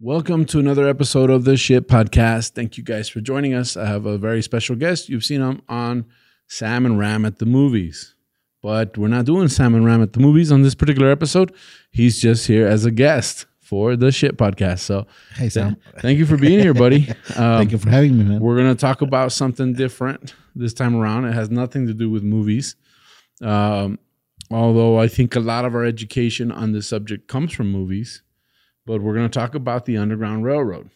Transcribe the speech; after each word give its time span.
Welcome 0.00 0.44
to 0.46 0.58
another 0.60 0.86
episode 0.86 1.28
of 1.28 1.44
the 1.44 1.56
Shit 1.56 1.88
Podcast. 1.88 2.50
Thank 2.52 2.76
you 2.78 2.84
guys 2.84 3.08
for 3.08 3.20
joining 3.20 3.52
us. 3.54 3.76
I 3.76 3.86
have 3.86 4.06
a 4.06 4.16
very 4.16 4.42
special 4.42 4.76
guest. 4.76 5.08
You've 5.08 5.24
seen 5.24 5.40
him 5.40 5.60
on 5.68 6.06
Sam 6.46 6.86
and 6.86 6.98
Ram 6.98 7.24
at 7.24 7.38
the 7.38 7.46
movies, 7.46 8.14
but 8.62 8.96
we're 8.96 9.08
not 9.08 9.24
doing 9.24 9.48
Sam 9.48 9.74
and 9.74 9.84
Ram 9.84 10.00
at 10.02 10.12
the 10.12 10.20
movies 10.20 10.52
on 10.52 10.62
this 10.62 10.76
particular 10.76 11.10
episode. 11.10 11.52
He's 11.90 12.20
just 12.20 12.46
here 12.46 12.66
as 12.66 12.84
a 12.84 12.92
guest 12.92 13.46
for 13.60 13.96
the 13.96 14.12
Shit 14.12 14.36
Podcast. 14.36 14.80
So, 14.80 15.06
Hey, 15.34 15.48
Sam. 15.48 15.76
thank 15.98 16.18
you 16.18 16.26
for 16.26 16.36
being 16.36 16.60
here, 16.60 16.74
buddy. 16.74 17.08
Um, 17.34 17.58
Thank 17.58 17.72
you 17.72 17.78
for 17.78 17.90
having 17.90 18.16
me, 18.16 18.24
man. 18.24 18.40
we're 18.40 18.56
going 18.56 18.72
to 18.74 18.80
talk 18.80 19.02
about 19.02 19.32
something 19.32 19.72
different 19.72 20.34
this 20.54 20.72
time 20.72 20.94
around. 20.94 21.24
It 21.24 21.34
has 21.34 21.50
nothing 21.50 21.86
to 21.88 21.92
do 21.94 22.08
with 22.08 22.22
movies. 22.22 22.76
Um, 23.42 23.98
although 24.50 24.98
I 24.98 25.08
think 25.08 25.34
a 25.34 25.40
lot 25.40 25.64
of 25.64 25.74
our 25.74 25.84
education 25.84 26.52
on 26.52 26.70
this 26.72 26.86
subject 26.86 27.26
comes 27.26 27.52
from 27.52 27.70
movies, 27.70 28.22
but 28.88 29.02
we're 29.02 29.12
going 29.12 29.28
to 29.28 29.38
talk 29.38 29.54
about 29.54 29.84
the 29.84 29.98
Underground 29.98 30.44
Railroad. 30.44 30.88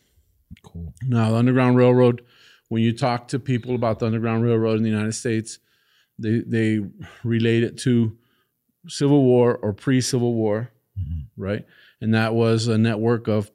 Cool. 0.63 0.95
Now, 1.03 1.31
the 1.31 1.37
Underground 1.37 1.77
Railroad, 1.77 2.25
when 2.71 2.83
you 2.83 2.97
talk 2.97 3.29
to 3.29 3.39
people 3.39 3.75
about 3.75 3.99
the 3.99 4.07
Underground 4.07 4.43
Railroad 4.43 4.79
in 4.79 4.83
the 4.83 4.89
United 4.89 5.12
States, 5.12 5.59
they, 6.19 6.39
they 6.39 6.81
relate 7.23 7.62
it 7.62 7.77
to 7.81 8.17
Civil 8.89 9.23
War 9.23 9.57
or 9.57 9.75
pre 9.75 10.01
Civil 10.01 10.33
War, 10.33 10.71
mm-hmm. 10.99 11.43
right? 11.43 11.67
And 12.01 12.15
that 12.15 12.33
was 12.33 12.67
a 12.67 12.79
network 12.79 13.29
of, 13.29 13.51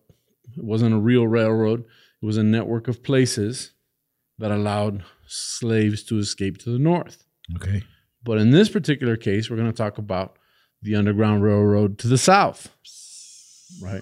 it 0.56 0.64
wasn't 0.64 0.94
a 0.94 1.00
real 1.00 1.26
railroad, 1.26 1.84
it 2.22 2.26
was 2.26 2.38
a 2.38 2.44
network 2.44 2.88
of 2.88 3.02
places 3.02 3.72
that 4.38 4.52
allowed 4.52 5.04
slaves 5.26 6.04
to 6.04 6.20
escape 6.20 6.60
to 6.60 6.70
the 6.70 6.78
north. 6.78 7.24
Okay. 7.56 7.82
But 8.24 8.38
in 8.38 8.52
this 8.52 8.70
particular 8.70 9.18
case, 9.18 9.50
we're 9.50 9.58
going 9.58 9.72
to 9.72 9.76
talk 9.76 9.98
about 9.98 10.38
the 10.84 10.96
Underground 10.96 11.42
Railroad 11.42 11.98
to 12.00 12.08
the 12.08 12.20
south, 12.20 12.70
right? 13.82 14.02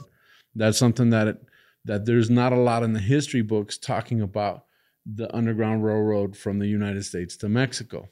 That's 0.56 0.78
something 0.78 1.10
that 1.10 1.28
it, 1.28 1.44
that 1.86 2.06
there's 2.06 2.30
not 2.30 2.54
a 2.54 2.58
lot 2.58 2.84
in 2.84 2.94
the 2.94 3.00
history 3.00 3.42
books 3.42 3.78
talking 3.78 4.22
about 4.22 4.66
the 5.06 5.34
Underground 5.36 5.84
Railroad 5.84 6.36
from 6.36 6.60
the 6.60 6.68
United 6.68 7.04
States 7.06 7.38
to 7.38 7.50
Mexico. 7.50 8.10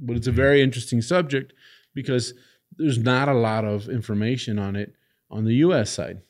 But 0.00 0.16
it's 0.16 0.26
a 0.26 0.32
very 0.32 0.62
interesting 0.62 1.00
subject 1.00 1.52
because 1.94 2.34
there's 2.76 2.98
not 2.98 3.28
a 3.28 3.34
lot 3.34 3.64
of 3.64 3.88
information 3.88 4.58
on 4.58 4.76
it 4.76 4.94
on 5.30 5.44
the 5.44 5.54
U.S. 5.56 5.90
side. 5.90 6.20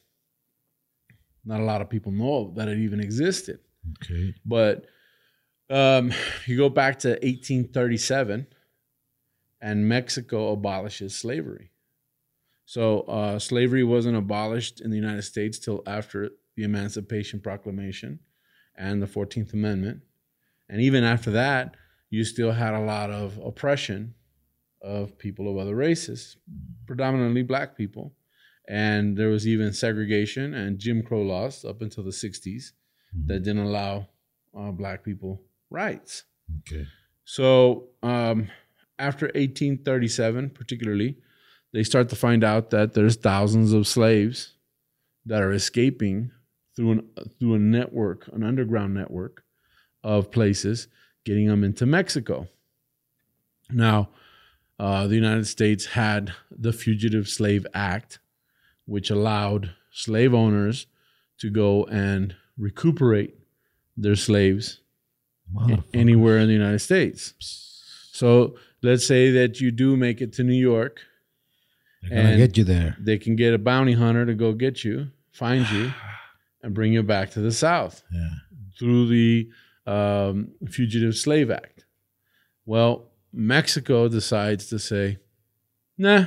Not 1.44 1.60
a 1.60 1.64
lot 1.64 1.80
of 1.80 1.90
people 1.90 2.12
know 2.12 2.52
that 2.56 2.68
it 2.68 2.78
even 2.78 3.00
existed. 3.00 3.58
Okay. 4.02 4.34
But 4.44 4.86
um, 5.70 6.12
you 6.46 6.56
go 6.56 6.68
back 6.68 7.00
to 7.00 7.08
1837, 7.08 8.46
and 9.60 9.88
Mexico 9.88 10.52
abolishes 10.52 11.16
slavery. 11.16 11.71
So 12.64 13.00
uh, 13.02 13.38
slavery 13.38 13.84
wasn't 13.84 14.16
abolished 14.16 14.80
in 14.80 14.90
the 14.90 14.96
United 14.96 15.22
States 15.22 15.58
till 15.58 15.82
after 15.86 16.30
the 16.56 16.64
Emancipation 16.64 17.40
Proclamation 17.40 18.20
and 18.76 19.02
the 19.02 19.06
14th 19.06 19.52
Amendment. 19.52 20.02
And 20.68 20.80
even 20.80 21.04
after 21.04 21.30
that, 21.32 21.76
you 22.10 22.24
still 22.24 22.52
had 22.52 22.74
a 22.74 22.80
lot 22.80 23.10
of 23.10 23.38
oppression 23.38 24.14
of 24.82 25.16
people 25.18 25.50
of 25.50 25.58
other 25.58 25.74
races, 25.74 26.36
predominantly 26.86 27.42
black 27.42 27.76
people. 27.76 28.14
And 28.68 29.16
there 29.16 29.28
was 29.28 29.46
even 29.46 29.72
segregation 29.72 30.54
and 30.54 30.78
Jim 30.78 31.02
Crow 31.02 31.22
laws 31.22 31.64
up 31.64 31.82
until 31.82 32.04
the 32.04 32.10
60s 32.10 32.72
that 33.26 33.40
didn't 33.40 33.64
allow 33.64 34.08
uh, 34.56 34.70
black 34.70 35.04
people 35.04 35.42
rights. 35.70 36.24
Okay. 36.60 36.86
So 37.24 37.88
um, 38.02 38.48
after 38.98 39.26
1837, 39.26 40.50
particularly, 40.50 41.18
they 41.72 41.82
start 41.82 42.08
to 42.10 42.16
find 42.16 42.44
out 42.44 42.70
that 42.70 42.94
there's 42.94 43.16
thousands 43.16 43.72
of 43.72 43.86
slaves 43.86 44.54
that 45.26 45.42
are 45.42 45.52
escaping 45.52 46.30
through 46.74 46.92
an 46.92 47.08
through 47.38 47.54
a 47.54 47.58
network, 47.58 48.28
an 48.32 48.42
underground 48.42 48.94
network 48.94 49.44
of 50.02 50.30
places, 50.30 50.88
getting 51.24 51.46
them 51.46 51.64
into 51.64 51.86
Mexico. 51.86 52.48
Now, 53.70 54.10
uh, 54.78 55.06
the 55.06 55.14
United 55.14 55.46
States 55.46 55.86
had 55.86 56.32
the 56.50 56.72
Fugitive 56.72 57.28
Slave 57.28 57.66
Act, 57.72 58.18
which 58.86 59.10
allowed 59.10 59.70
slave 59.92 60.34
owners 60.34 60.86
to 61.38 61.50
go 61.50 61.84
and 61.84 62.34
recuperate 62.58 63.34
their 63.96 64.16
slaves 64.16 64.80
anywhere 65.92 66.38
in 66.38 66.46
the 66.48 66.54
United 66.54 66.80
States. 66.80 67.34
So 68.12 68.56
let's 68.82 69.06
say 69.06 69.30
that 69.30 69.60
you 69.60 69.70
do 69.70 69.96
make 69.96 70.20
it 70.20 70.32
to 70.34 70.42
New 70.42 70.54
York, 70.54 71.00
They're 72.02 72.22
gonna 72.24 72.36
get 72.36 72.56
you 72.56 72.64
there. 72.64 72.96
they 72.98 73.18
can 73.18 73.36
get 73.36 73.54
a 73.54 73.58
bounty 73.58 73.92
hunter 73.92 74.26
to 74.26 74.34
go 74.34 74.52
get 74.52 74.84
you, 74.84 75.08
find 75.32 75.68
you, 75.70 75.92
and 76.62 76.74
bring 76.74 76.92
you 76.92 77.02
back 77.02 77.30
to 77.32 77.40
the 77.40 77.52
South 77.52 78.02
Yeah. 78.12 78.28
through 78.78 79.08
the 79.08 79.48
um, 79.86 80.52
Fugitive 80.68 81.16
Slave 81.16 81.50
Act. 81.50 81.84
Well, 82.66 83.08
Mexico 83.32 84.08
decides 84.08 84.66
to 84.68 84.78
say, 84.78 85.18
nah, 85.98 86.26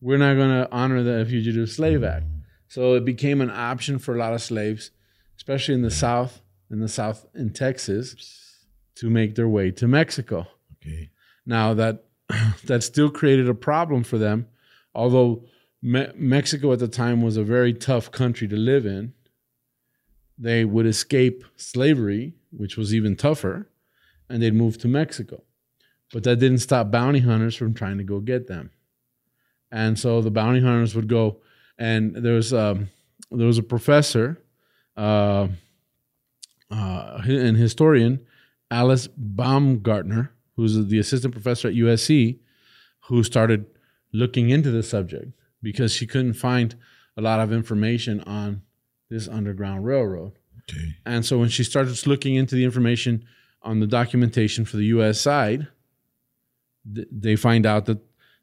we're 0.00 0.18
not 0.18 0.34
going 0.34 0.50
to 0.50 0.68
honor 0.70 1.02
the 1.02 1.24
Fugitive 1.24 1.70
Slave 1.70 2.04
Act. 2.04 2.26
So 2.68 2.94
it 2.94 3.04
became 3.04 3.40
an 3.40 3.50
option 3.50 3.98
for 3.98 4.14
a 4.14 4.18
lot 4.18 4.34
of 4.34 4.42
slaves, 4.42 4.90
especially 5.36 5.74
in 5.74 5.82
the 5.82 5.90
South, 5.90 6.42
in 6.70 6.80
the 6.80 6.88
South 6.88 7.24
in 7.34 7.50
Texas, 7.50 8.64
to 8.96 9.08
make 9.08 9.34
their 9.36 9.48
way 9.48 9.70
to 9.70 9.86
Mexico. 9.88 10.46
Okay. 10.82 11.10
Now 11.46 11.72
that 11.74 12.04
that 12.64 12.82
still 12.82 13.10
created 13.10 13.48
a 13.48 13.54
problem 13.54 14.02
for 14.02 14.18
them, 14.18 14.48
although 14.94 15.44
Me- 15.82 16.08
Mexico 16.16 16.72
at 16.72 16.78
the 16.78 16.88
time 16.88 17.22
was 17.22 17.36
a 17.36 17.44
very 17.44 17.72
tough 17.72 18.10
country 18.10 18.48
to 18.48 18.56
live 18.56 18.86
in. 18.86 19.12
They 20.38 20.64
would 20.64 20.86
escape 20.86 21.44
slavery, 21.56 22.34
which 22.50 22.76
was 22.76 22.94
even 22.94 23.16
tougher, 23.16 23.70
and 24.28 24.42
they'd 24.42 24.54
move 24.54 24.78
to 24.78 24.88
Mexico. 24.88 25.42
But 26.12 26.24
that 26.24 26.40
didn't 26.40 26.58
stop 26.58 26.90
bounty 26.90 27.20
hunters 27.20 27.54
from 27.54 27.74
trying 27.74 27.98
to 27.98 28.04
go 28.04 28.20
get 28.20 28.46
them. 28.46 28.70
And 29.70 29.98
so 29.98 30.20
the 30.20 30.30
bounty 30.30 30.60
hunters 30.60 30.94
would 30.94 31.08
go, 31.08 31.40
and 31.78 32.14
there 32.14 32.34
was 32.34 32.52
um, 32.54 32.88
there 33.30 33.46
was 33.46 33.58
a 33.58 33.62
professor, 33.62 34.42
uh, 34.96 35.48
uh, 36.70 37.22
an 37.24 37.54
historian, 37.56 38.26
Alice 38.70 39.08
Baumgartner, 39.08 40.32
who's 40.56 40.86
the 40.86 40.98
assistant 40.98 41.32
professor 41.32 41.68
at 41.68 41.74
USC, 41.74 42.38
who 43.04 43.22
started 43.22 43.66
looking 44.12 44.50
into 44.50 44.70
the 44.70 44.82
subject 44.82 45.32
because 45.62 45.92
she 45.92 46.06
couldn't 46.06 46.34
find 46.34 46.74
a 47.16 47.20
lot 47.20 47.40
of 47.40 47.52
information 47.52 48.20
on 48.22 48.62
this 49.10 49.28
underground 49.28 49.84
railroad. 49.84 50.32
Okay. 50.68 50.96
And 51.04 51.24
so 51.24 51.38
when 51.38 51.48
she 51.48 51.64
started 51.64 52.06
looking 52.06 52.34
into 52.34 52.54
the 52.54 52.64
information 52.64 53.24
on 53.62 53.80
the 53.80 53.86
documentation 53.86 54.64
for 54.64 54.76
the 54.76 54.86
US 54.86 55.20
side, 55.20 55.68
th- 56.92 57.08
they 57.10 57.36
find 57.36 57.66
out 57.66 57.86
that 57.86 58.00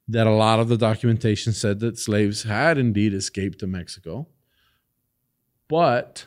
that 0.07 0.27
a 0.27 0.31
lot 0.31 0.59
of 0.59 0.67
the 0.67 0.77
documentation 0.77 1.53
said 1.53 1.79
that 1.79 1.97
slaves 1.97 2.43
had 2.43 2.77
indeed 2.77 3.13
escaped 3.13 3.59
to 3.59 3.67
Mexico. 3.67 4.27
But 5.69 6.25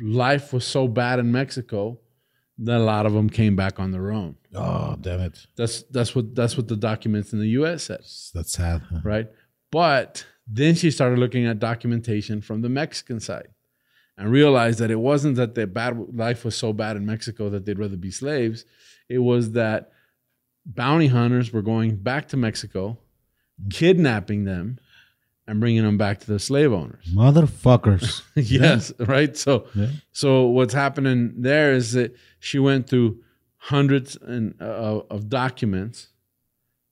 life 0.00 0.54
was 0.54 0.66
so 0.66 0.88
bad 0.88 1.18
in 1.18 1.30
Mexico 1.30 1.98
that 2.56 2.78
a 2.78 2.84
lot 2.84 3.04
of 3.04 3.12
them 3.12 3.28
came 3.28 3.56
back 3.56 3.78
on 3.78 3.90
their 3.90 4.10
own. 4.10 4.36
Oh, 4.54 4.96
damn 5.00 5.20
it. 5.20 5.46
That's 5.56 5.82
that's 5.84 6.14
what 6.14 6.34
that's 6.34 6.56
what 6.56 6.68
the 6.68 6.76
documents 6.76 7.32
in 7.32 7.38
the 7.40 7.48
US 7.60 7.84
said. 7.84 8.00
That's 8.34 8.52
sad. 8.52 8.82
Huh? 8.90 9.00
right? 9.04 9.28
But 9.70 10.24
then 10.46 10.74
she 10.74 10.90
started 10.90 11.18
looking 11.18 11.46
at 11.46 11.58
documentation 11.58 12.40
from 12.40 12.62
the 12.62 12.68
Mexican 12.70 13.20
side 13.20 13.48
and 14.16 14.30
realized 14.30 14.78
that 14.78 14.90
it 14.90 14.98
wasn't 14.98 15.36
that 15.36 15.54
their 15.54 15.66
bad 15.66 15.96
life 16.14 16.44
was 16.44 16.56
so 16.56 16.72
bad 16.72 16.96
in 16.96 17.04
Mexico 17.04 17.50
that 17.50 17.66
they'd 17.66 17.78
rather 17.78 17.96
be 17.98 18.10
slaves. 18.10 18.64
It 19.08 19.18
was 19.18 19.52
that 19.52 19.90
bounty 20.64 21.06
hunters 21.08 21.52
were 21.52 21.62
going 21.62 21.96
back 21.96 22.28
to 22.28 22.36
Mexico, 22.38 22.98
kidnapping 23.70 24.44
them, 24.44 24.78
and 25.46 25.60
bringing 25.60 25.82
them 25.82 25.96
back 25.98 26.20
to 26.20 26.26
the 26.26 26.38
slave 26.38 26.72
owners. 26.72 27.04
Motherfuckers. 27.14 28.22
yes, 28.34 28.92
right. 28.98 29.36
So, 29.36 29.66
Yeah. 29.74 29.88
so 30.12 30.46
what's 30.46 30.74
happening 30.74 31.34
there 31.38 31.72
is 31.72 31.92
that 31.92 32.14
she 32.40 32.58
went 32.58 32.88
through 32.88 33.22
hundreds 33.58 34.16
and 34.16 34.54
uh, 34.60 35.00
of 35.10 35.28
documents 35.28 36.08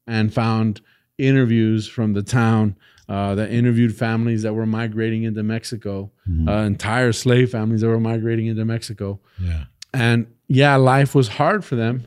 and 0.06 0.32
found 0.32 0.80
interviews 1.18 1.86
from 1.88 2.12
the 2.12 2.22
town 2.22 2.76
uh, 3.08 3.34
that 3.36 3.50
interviewed 3.50 3.96
families 3.96 4.42
that 4.42 4.52
were 4.54 4.66
migrating 4.66 5.22
into 5.22 5.42
Mexico, 5.42 6.10
Mhm. 6.28 6.48
uh, 6.48 6.66
entire 6.66 7.12
slave 7.12 7.50
families 7.50 7.80
that 7.82 7.88
were 7.88 8.00
migrating 8.00 8.46
into 8.46 8.64
Mexico. 8.64 9.20
yeah. 9.40 9.64
And 9.94 10.26
yeah, 10.48 10.76
life 10.76 11.14
was 11.14 11.28
hard 11.28 11.64
for 11.64 11.76
them 11.76 12.02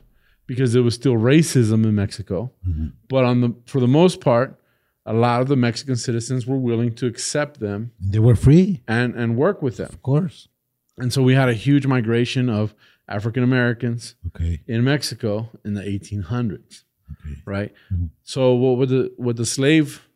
because 0.46 0.74
there 0.74 0.84
was 0.84 0.94
still 0.94 1.14
racism 1.16 1.84
in 1.86 1.96
Mexico. 1.96 2.52
Mhm. 2.68 2.92
But 3.08 3.24
on 3.24 3.42
the 3.42 3.56
for 3.66 3.80
the 3.80 3.88
most 3.88 4.20
part, 4.22 4.60
a 5.06 5.14
lot 5.14 5.42
of 5.42 5.48
the 5.48 5.56
Mexican 5.56 5.96
citizens 5.96 6.46
were 6.46 6.58
willing 6.60 6.94
to 6.96 7.08
accept 7.08 7.60
them 7.60 7.92
They 8.00 8.20
were 8.20 8.36
free, 8.36 8.84
and 8.88 9.16
and 9.16 9.36
work 9.38 9.62
with 9.62 9.78
them. 9.78 9.90
of 9.90 10.02
course. 10.04 10.50
And 10.98 11.12
so 11.14 11.24
we 11.24 11.34
had 11.34 11.50
a 11.50 11.54
huge 11.54 11.88
migration 11.88 12.50
of 12.50 12.76
African 13.10 13.44
Americans 13.44 14.16
Okay. 14.28 14.62
in 14.68 14.84
Mexico 14.84 15.50
in 15.66 15.74
the 15.74 15.82
1800s, 15.82 16.84
Okay. 17.12 17.42
right? 17.46 17.74
Mhm. 17.92 18.12
So 18.24 18.54
what 18.54 18.78
would 18.78 18.90
the 18.90 19.12
what 19.18 19.36
the 19.36 19.46
slave 19.46 20.08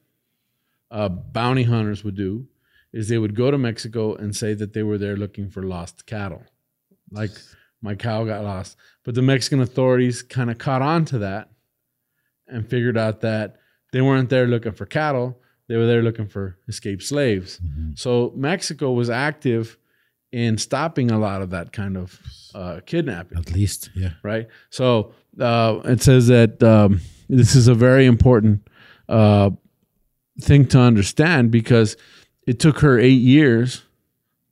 uh, 0.92 1.10
bounty 1.10 1.64
hunters 1.64 2.04
would 2.04 2.16
do 2.16 2.48
is 2.92 3.08
they 3.10 3.18
would 3.18 3.34
go 3.36 3.50
to 3.50 3.58
Mexico 3.58 4.14
and 4.16 4.36
say 4.36 4.54
that 4.54 4.74
they 4.74 4.84
were 4.84 5.00
there 5.00 5.18
looking 5.18 5.50
for 5.50 5.64
lost 5.64 6.06
cattle, 6.06 6.44
like 7.12 7.32
my 7.82 7.96
cow 7.96 8.24
got 8.24 8.44
lost. 8.44 8.78
But 9.04 9.16
the 9.16 9.24
Mexican 9.24 9.60
authorities 9.60 10.22
kind 10.22 10.52
of 10.52 10.60
caught 10.60 10.84
on 10.84 11.04
to 11.06 11.18
that 11.20 11.50
and 12.48 12.68
figured 12.70 12.98
out 12.98 13.22
that 13.22 13.56
they 13.92 14.02
weren't 14.02 14.30
there 14.30 14.46
looking 14.48 14.74
for 14.74 14.86
cattle; 14.86 15.42
they 15.68 15.78
were 15.78 15.88
there 15.88 16.04
looking 16.04 16.28
for 16.28 16.60
escaped 16.68 17.02
slaves. 17.04 17.60
Mhm. 17.60 17.98
So 17.98 18.32
Mexico 18.36 18.92
was 18.92 19.10
active 19.10 19.78
in 20.34 20.58
stopping 20.58 21.12
a 21.12 21.20
lot 21.20 21.42
of 21.44 21.52
that 21.52 21.72
kind 21.72 21.96
of 21.96 22.20
uh, 22.56 22.80
kidnapping 22.86 23.38
At 23.38 23.52
least, 23.54 23.90
yeah. 23.96 24.14
right? 24.24 24.48
So 24.72 25.14
uh, 25.40 25.80
it 25.86 26.02
says 26.02 26.28
that 26.28 26.62
um, 26.64 27.02
this 27.30 27.56
is 27.56 27.68
a 27.68 27.76
very 27.76 28.06
important 28.08 28.68
uh, 29.08 29.52
thing 30.42 30.66
to 30.70 30.80
understand 30.80 31.52
because 31.52 31.96
it 32.48 32.60
took 32.60 32.80
her 32.80 33.00
eight 33.00 33.22
years 33.22 33.84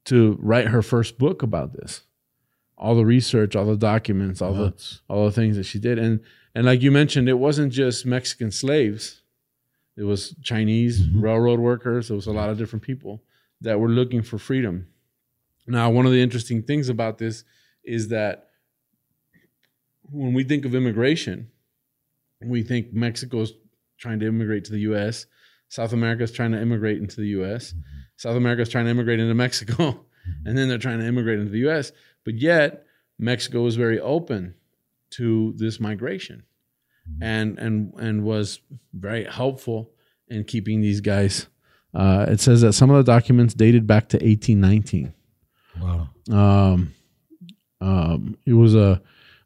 to 0.06 0.38
write 0.39 0.68
her 0.68 0.81
first 0.83 1.18
book 1.18 1.42
about 1.44 1.74
this. 1.74 2.04
All 2.78 2.95
the 2.95 3.06
research, 3.06 3.56
all 3.56 3.66
the 3.66 3.75
documents, 3.78 4.42
all 4.42 4.54
the 4.54 4.74
all 5.07 5.25
the 5.25 5.31
things 5.31 5.56
that 5.57 5.66
she 5.66 5.78
did, 5.80 6.00
and 6.00 6.19
and 6.56 6.66
like 6.66 6.81
you 6.81 6.92
mentioned, 6.92 7.30
it 7.30 7.38
wasn't 7.38 7.72
just 7.72 8.07
Mexican 8.07 8.50
slaves; 8.50 9.22
it 9.95 10.04
was 10.04 10.33
Chinese 10.42 11.01
Mhm. 11.01 11.22
railroad 11.22 11.60
workers. 11.60 12.10
It 12.10 12.16
was 12.16 12.25
a 12.25 12.31
lot 12.31 12.50
of 12.50 12.57
different 12.57 12.81
people 12.83 13.22
that 13.62 13.80
were 13.80 13.89
looking 13.89 14.24
for 14.24 14.39
freedom. 14.39 14.88
Now, 15.71 15.89
one 15.89 16.06
of 16.06 16.12
the 16.12 16.21
interesting 16.21 16.63
things 16.63 16.89
about 16.89 17.18
this 17.18 17.45
is 17.85 18.09
that 18.09 18.50
when 20.03 20.33
we 20.33 20.44
think 20.44 20.65
of 20.65 20.75
immigration, 20.75 21.50
we 22.41 22.62
think 22.62 22.91
Mexico 22.91 23.41
is 23.41 23.53
trying 23.97 24.19
to 24.19 24.27
immigrate 24.27 24.65
to 24.65 24.73
the 24.73 24.81
U.S. 24.81 25.27
South 25.69 25.94
America 25.94 26.23
is 26.23 26.31
trying 26.33 26.51
to 26.51 26.62
immigrate 26.62 26.97
into 26.97 27.15
the 27.15 27.27
U.S. 27.27 27.73
South 28.18 28.35
America 28.35 28.62
is 28.63 28.68
trying 28.68 28.83
to 28.83 28.91
immigrate 28.91 29.21
into 29.21 29.33
Mexico, 29.33 30.06
and 30.45 30.57
then 30.57 30.68
they're 30.68 30.77
trying 30.77 31.00
to 31.00 31.07
immigrate 31.07 31.39
into 31.39 31.51
the 31.51 31.59
U.S. 31.59 31.94
But 32.25 32.35
yet, 32.35 32.85
Mexico 33.18 33.62
was 33.62 33.77
very 33.77 34.00
open 34.00 34.56
to 35.12 35.53
this 35.56 35.79
migration, 35.79 36.44
and 37.21 37.57
and 37.57 37.94
and 37.94 38.25
was 38.25 38.59
very 38.94 39.23
helpful 39.23 39.91
in 40.27 40.44
keeping 40.44 40.81
these 40.81 41.00
guys. 41.00 41.47
Uh, 41.94 42.25
it 42.27 42.41
says 42.41 42.59
that 42.59 42.73
some 42.73 42.89
of 42.89 42.97
the 42.97 43.09
documents 43.09 43.53
dated 43.53 43.88
back 43.88 44.09
to 44.09 44.18
1819 44.18 45.13
Wow. 45.81 46.10
um, 46.31 46.94
um, 47.80 48.38
it 48.45 48.54
was 48.54 48.75
a 48.75 49.01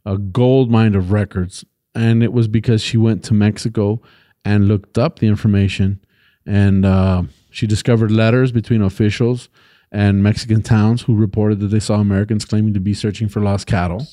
a 0.06 0.18
gold 0.18 0.70
mine 0.70 0.94
of 0.94 1.12
records, 1.12 1.66
and 1.96 2.22
it 2.22 2.32
was 2.32 2.48
because 2.48 2.82
she 2.82 2.98
went 2.98 3.24
to 3.26 3.34
Mexico 3.34 4.02
and 4.44 4.68
looked 4.68 4.98
up 4.98 5.20
the 5.20 5.28
information, 5.28 6.00
and 6.46 6.86
uh, 6.86 7.24
she 7.50 7.66
discovered 7.66 8.12
letters 8.12 8.52
between 8.52 8.82
officials 8.82 9.50
and 9.92 10.22
Mexican 10.22 10.62
towns 10.62 11.04
who 11.04 11.16
reported 11.16 11.60
that 11.62 11.68
they 11.68 11.80
saw 11.80 11.96
Americans 11.96 12.46
claiming 12.46 12.74
to 12.74 12.80
be 12.80 12.94
searching 12.94 13.28
for 13.28 13.40
lost 13.40 13.66
cattle. 13.66 14.06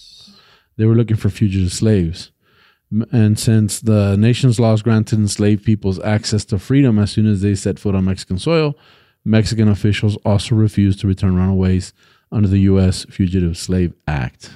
They 0.77 0.87
were 0.87 0.95
looking 0.95 1.17
for 1.17 1.29
fugitive 1.29 1.73
slaves. 1.73 2.31
And 3.11 3.39
since 3.39 3.81
the 3.81 4.17
nation's 4.17 4.61
laws 4.61 4.83
granted 4.83 5.19
enslaved 5.19 5.65
peoples 5.65 5.99
access 6.01 6.45
to 6.47 6.59
freedom 6.59 6.99
as 6.99 7.11
soon 7.11 7.27
as 7.27 7.41
they 7.41 7.55
set 7.55 7.79
foot 7.79 7.95
on 7.95 8.05
Mexican 8.05 8.39
soil, 8.39 8.77
Mexican 9.25 9.69
officials 9.69 10.17
also 10.25 10.55
refused 10.55 11.01
to 11.01 11.07
return 11.07 11.37
runaways 11.37 11.93
under 12.31 12.49
the 12.49 12.61
U.S. 12.61 13.05
Fugitive 13.11 13.57
Slave 13.57 13.95
Act. 14.07 14.51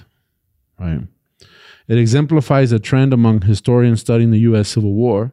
Right. 0.79 1.01
It 1.89 1.99
exemplifies 1.99 2.73
a 2.73 2.79
trend 2.81 3.13
among 3.13 3.43
historians 3.43 4.01
studying 4.01 4.31
the 4.33 4.41
U.S. 4.41 4.69
Civil 4.69 4.93
War. 4.93 5.33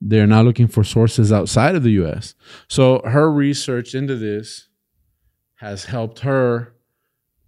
They 0.00 0.18
are 0.20 0.26
now 0.26 0.42
looking 0.42 0.66
for 0.66 0.82
sources 0.84 1.32
outside 1.32 1.74
of 1.76 1.82
the 1.82 1.92
U.S. 1.92 2.34
So 2.68 3.00
her 3.04 3.30
research 3.30 3.94
into 3.94 4.16
this 4.16 4.68
has 5.56 5.84
helped 5.86 6.20
her 6.20 6.74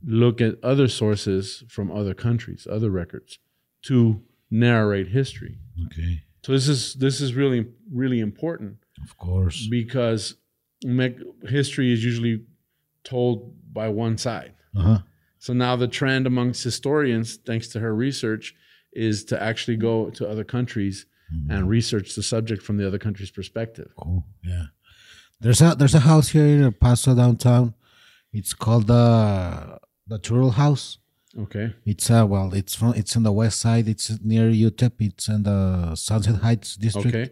look 0.05 0.41
at 0.41 0.63
other 0.63 0.87
sources 0.89 1.65
from 1.69 1.91
other 1.91 2.15
countries, 2.15 2.67
other 2.71 2.89
records, 2.91 3.39
to 3.83 4.23
narrate 4.51 5.09
history. 5.09 5.59
Okay. 5.87 6.23
So 6.45 6.53
this 6.53 6.69
is 6.69 6.95
this 6.95 7.21
is 7.21 7.35
really 7.35 7.67
really 7.93 8.21
important 8.21 8.77
Of 9.03 9.19
course. 9.19 9.67
because 9.69 10.37
history 11.49 11.93
is 11.93 12.05
usually 12.05 12.45
told 13.05 13.55
by 13.73 13.89
one 13.89 14.19
side. 14.19 14.55
Uh 14.77 14.83
huh. 14.83 14.99
So 15.39 15.53
now 15.53 15.77
the 15.77 15.89
trend 15.89 16.27
amongst 16.27 16.65
historians, 16.65 17.37
thanks 17.37 17.69
to 17.69 17.81
her 17.81 17.95
research, 17.95 18.55
is 18.93 19.25
to 19.27 19.41
actually 19.41 19.77
go 19.77 20.11
to 20.11 20.29
other 20.29 20.45
countries 20.45 21.07
and 21.51 21.69
research 21.69 22.15
the 22.15 22.23
subject 22.23 22.63
from 22.63 22.77
the 22.77 22.87
other 22.87 22.99
country's 22.99 23.33
perspective. 23.33 23.91
Cool. 23.97 24.25
Yeah. 24.45 24.67
There's 25.41 25.61
a 25.61 25.75
there's 25.75 25.95
a 25.95 26.01
house 26.01 26.29
here 26.29 26.47
in 26.47 26.63
El 26.63 26.71
Paso 26.71 27.15
downtown. 27.17 27.75
It's 28.33 28.55
called 28.55 28.87
the 28.87 29.79
the 30.07 30.19
Turtle 30.21 30.53
House. 30.53 30.99
Okay. 31.37 31.75
It's 31.85 32.11
uh 32.11 32.27
well, 32.29 32.55
it's 32.55 32.75
from 32.77 32.95
it's 32.95 33.17
on 33.17 33.25
the 33.25 33.33
west 33.33 33.61
side. 33.61 33.89
It's 33.89 34.11
near 34.23 34.51
UTEP. 34.51 34.93
It's 35.01 35.29
in 35.29 35.43
the 35.43 35.95
Sunset 35.97 36.37
Heights 36.37 36.77
district, 36.77 37.09
Okay. 37.09 37.31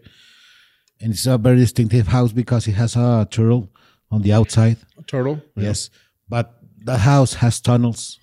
And 1.01 1.13
it's 1.13 1.27
a 1.27 1.39
very 1.39 1.57
distinctive 1.57 2.07
house 2.09 2.33
because 2.33 2.67
it 2.69 2.73
has 2.75 2.97
a 2.97 3.27
turtle 3.31 3.69
on 4.11 4.23
the 4.23 4.33
outside. 4.33 4.77
Turtle. 5.07 5.41
Yes, 5.57 5.91
but 6.29 6.59
the 6.85 6.97
house 6.99 7.35
has 7.35 7.61
tunnels. 7.61 8.19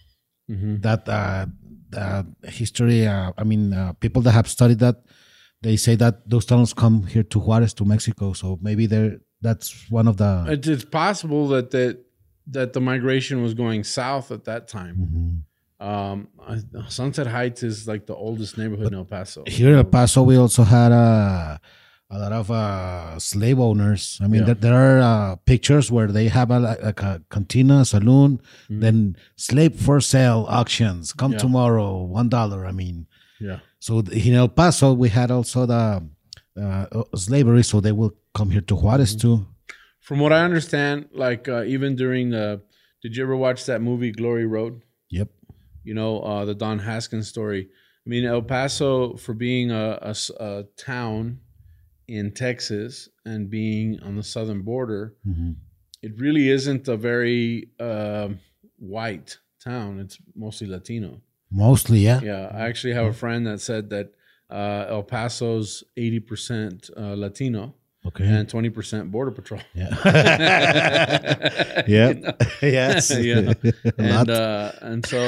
hmm 0.48 0.78
That 0.82 1.08
uh, 1.08 1.46
the 1.90 2.26
history. 2.50 3.08
Uh, 3.08 3.32
I 3.38 3.44
mean, 3.44 3.74
uh, 3.74 3.94
people 3.94 4.22
that 4.24 4.32
have 4.32 4.48
studied 4.48 4.80
that, 4.80 5.04
they 5.62 5.78
say 5.78 5.96
that 5.96 6.30
those 6.30 6.46
tunnels 6.46 6.74
come 6.74 7.06
here 7.08 7.24
to 7.24 7.40
Juarez 7.40 7.74
to 7.76 7.86
Mexico. 7.86 8.34
So 8.34 8.58
maybe 8.62 8.86
there. 8.88 9.20
That's 9.44 9.90
one 9.90 10.08
of 10.08 10.18
the. 10.18 10.46
It's, 10.50 10.68
it's 10.68 10.86
possible 10.86 11.48
that 11.50 11.72
that 11.72 11.98
that 12.48 12.74
the 12.74 12.82
migration 12.82 13.42
was 13.42 13.54
going 13.54 13.84
south 13.84 14.32
at 14.32 14.44
that 14.46 14.68
time. 14.68 14.96
Mhm. 15.02 15.44
Um, 15.82 16.28
Sunset 16.90 17.26
Heights 17.26 17.64
is 17.64 17.88
like 17.88 18.06
the 18.06 18.14
oldest 18.14 18.56
neighborhood 18.60 18.88
in 18.94 18.94
El 18.94 19.06
Paso. 19.06 19.44
Here 19.48 19.72
in 19.72 19.78
El 19.78 19.84
Paso, 19.86 20.22
we 20.22 20.38
also 20.38 20.62
had 20.64 20.92
uh, 20.92 21.58
a 22.14 22.20
lot 22.20 22.34
of 22.34 22.52
uh, 22.52 23.18
slave 23.20 23.60
owners. 23.60 24.20
I 24.22 24.28
mean, 24.28 24.42
Yeah. 24.42 24.46
there, 24.48 24.56
there 24.66 24.76
are 24.76 25.00
uh, 25.12 25.36
pictures 25.52 25.90
where 25.92 26.08
they 26.18 26.28
have 26.28 26.52
a, 26.52 26.60
like 26.60 27.02
a 27.02 27.22
cantina, 27.30 27.86
saloon, 27.86 28.42
then 28.70 29.16
slave 29.38 29.74
for 29.80 30.02
sale 30.02 30.46
auctions. 30.50 31.14
Come 31.14 31.32
Mm-hmm. 31.32 31.34
Yeah. 31.38 31.40
tomorrow, 31.46 32.04
one 32.04 32.28
dollar. 32.30 32.66
I 32.66 32.74
mean, 32.74 33.08
Yeah. 33.40 33.60
so 33.80 34.00
in 34.00 34.34
El 34.36 34.50
Paso, 34.50 34.94
we 34.94 35.10
had 35.10 35.32
also 35.32 35.66
the 35.66 36.04
uh, 36.62 36.86
slavery, 37.16 37.64
so 37.64 37.80
they 37.80 37.94
will 37.94 38.14
come 38.34 38.52
here 38.52 38.62
to 38.70 38.76
Juarez 38.76 39.16
Mm-hmm. 39.16 39.22
too. 39.28 39.46
From 40.02 40.20
what 40.20 40.34
I 40.34 40.44
understand, 40.44 41.08
like 41.14 41.48
uh, 41.48 41.64
even 41.64 41.96
during 41.96 42.32
the, 42.32 42.62
did 43.02 43.16
you 43.16 43.24
ever 43.24 43.38
watch 43.38 43.66
that 43.68 43.82
movie 43.82 44.12
Glory 44.12 44.46
Road? 44.46 44.82
Yep. 45.12 45.30
You 45.84 45.94
know, 45.94 46.20
uh, 46.22 46.44
the 46.46 46.56
Don 46.56 46.80
Haskins 46.80 47.28
story. 47.30 47.70
I 48.06 48.10
mean, 48.10 48.26
El 48.26 48.42
Paso, 48.42 49.16
for 49.16 49.34
being 49.34 49.72
a 49.72 50.14
a 50.40 50.66
town 50.76 51.40
in 52.18 52.32
Texas 52.32 53.10
and 53.26 53.50
being 53.50 54.00
on 54.06 54.16
the 54.16 54.24
southern 54.24 54.62
border, 54.62 55.04
Mhm. 55.28 55.56
it 56.02 56.14
really 56.20 56.50
isn't 56.58 56.88
a 56.88 56.98
very 56.98 57.70
um 57.80 58.40
white 58.78 59.38
town. 59.64 60.00
It's 60.04 60.18
mostly 60.36 60.68
Latino. 60.68 61.22
Mostly, 61.52 62.00
yeah. 62.00 62.20
Yeah, 62.24 62.44
I 62.54 62.62
actually 62.70 62.94
have 63.00 63.06
a 63.06 63.14
friend 63.24 63.46
that 63.48 63.60
said 63.62 63.90
that 63.90 64.08
uh, 64.50 64.86
El 64.96 65.04
Paso's 65.04 65.84
eighty 65.98 66.20
percent 66.20 66.90
uh, 66.98 67.14
Latino 67.26 67.76
Okay. 68.06 68.26
and 68.26 68.50
twenty 68.50 68.70
percent 68.70 69.12
Border 69.12 69.32
Patrol. 69.32 69.62
yeah. 69.74 69.92
yeah. 71.88 72.14
yes. 72.62 73.12
Yeah. 73.32 73.54
and 73.98 74.30
uh, 74.30 74.72
and 74.82 75.06
so 75.06 75.20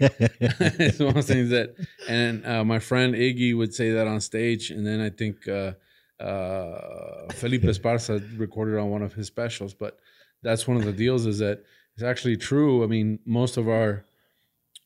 it's 0.00 0.98
one 0.98 1.08
of 1.08 1.14
those 1.14 1.26
things 1.26 1.50
that 1.50 1.74
and 2.08 2.44
uh, 2.46 2.64
my 2.64 2.78
friend 2.78 3.14
Iggy 3.14 3.56
would 3.56 3.74
say 3.74 3.90
that 3.92 4.06
on 4.06 4.20
stage, 4.20 4.70
and 4.70 4.86
then 4.86 5.00
I 5.00 5.10
think 5.10 5.48
uh, 5.48 5.72
uh, 6.20 7.32
Felipe 7.32 7.62
Esparza 7.62 8.14
recorded 8.38 8.78
on 8.78 8.90
one 8.90 9.02
of 9.02 9.12
his 9.14 9.26
specials. 9.26 9.74
But 9.74 9.98
that's 10.42 10.66
one 10.68 10.76
of 10.76 10.84
the 10.84 10.92
deals 10.92 11.26
is 11.26 11.38
that 11.38 11.62
it's 11.94 12.02
actually 12.02 12.36
true. 12.36 12.84
I 12.84 12.86
mean, 12.86 13.18
most 13.24 13.56
of 13.56 13.68
our 13.68 14.04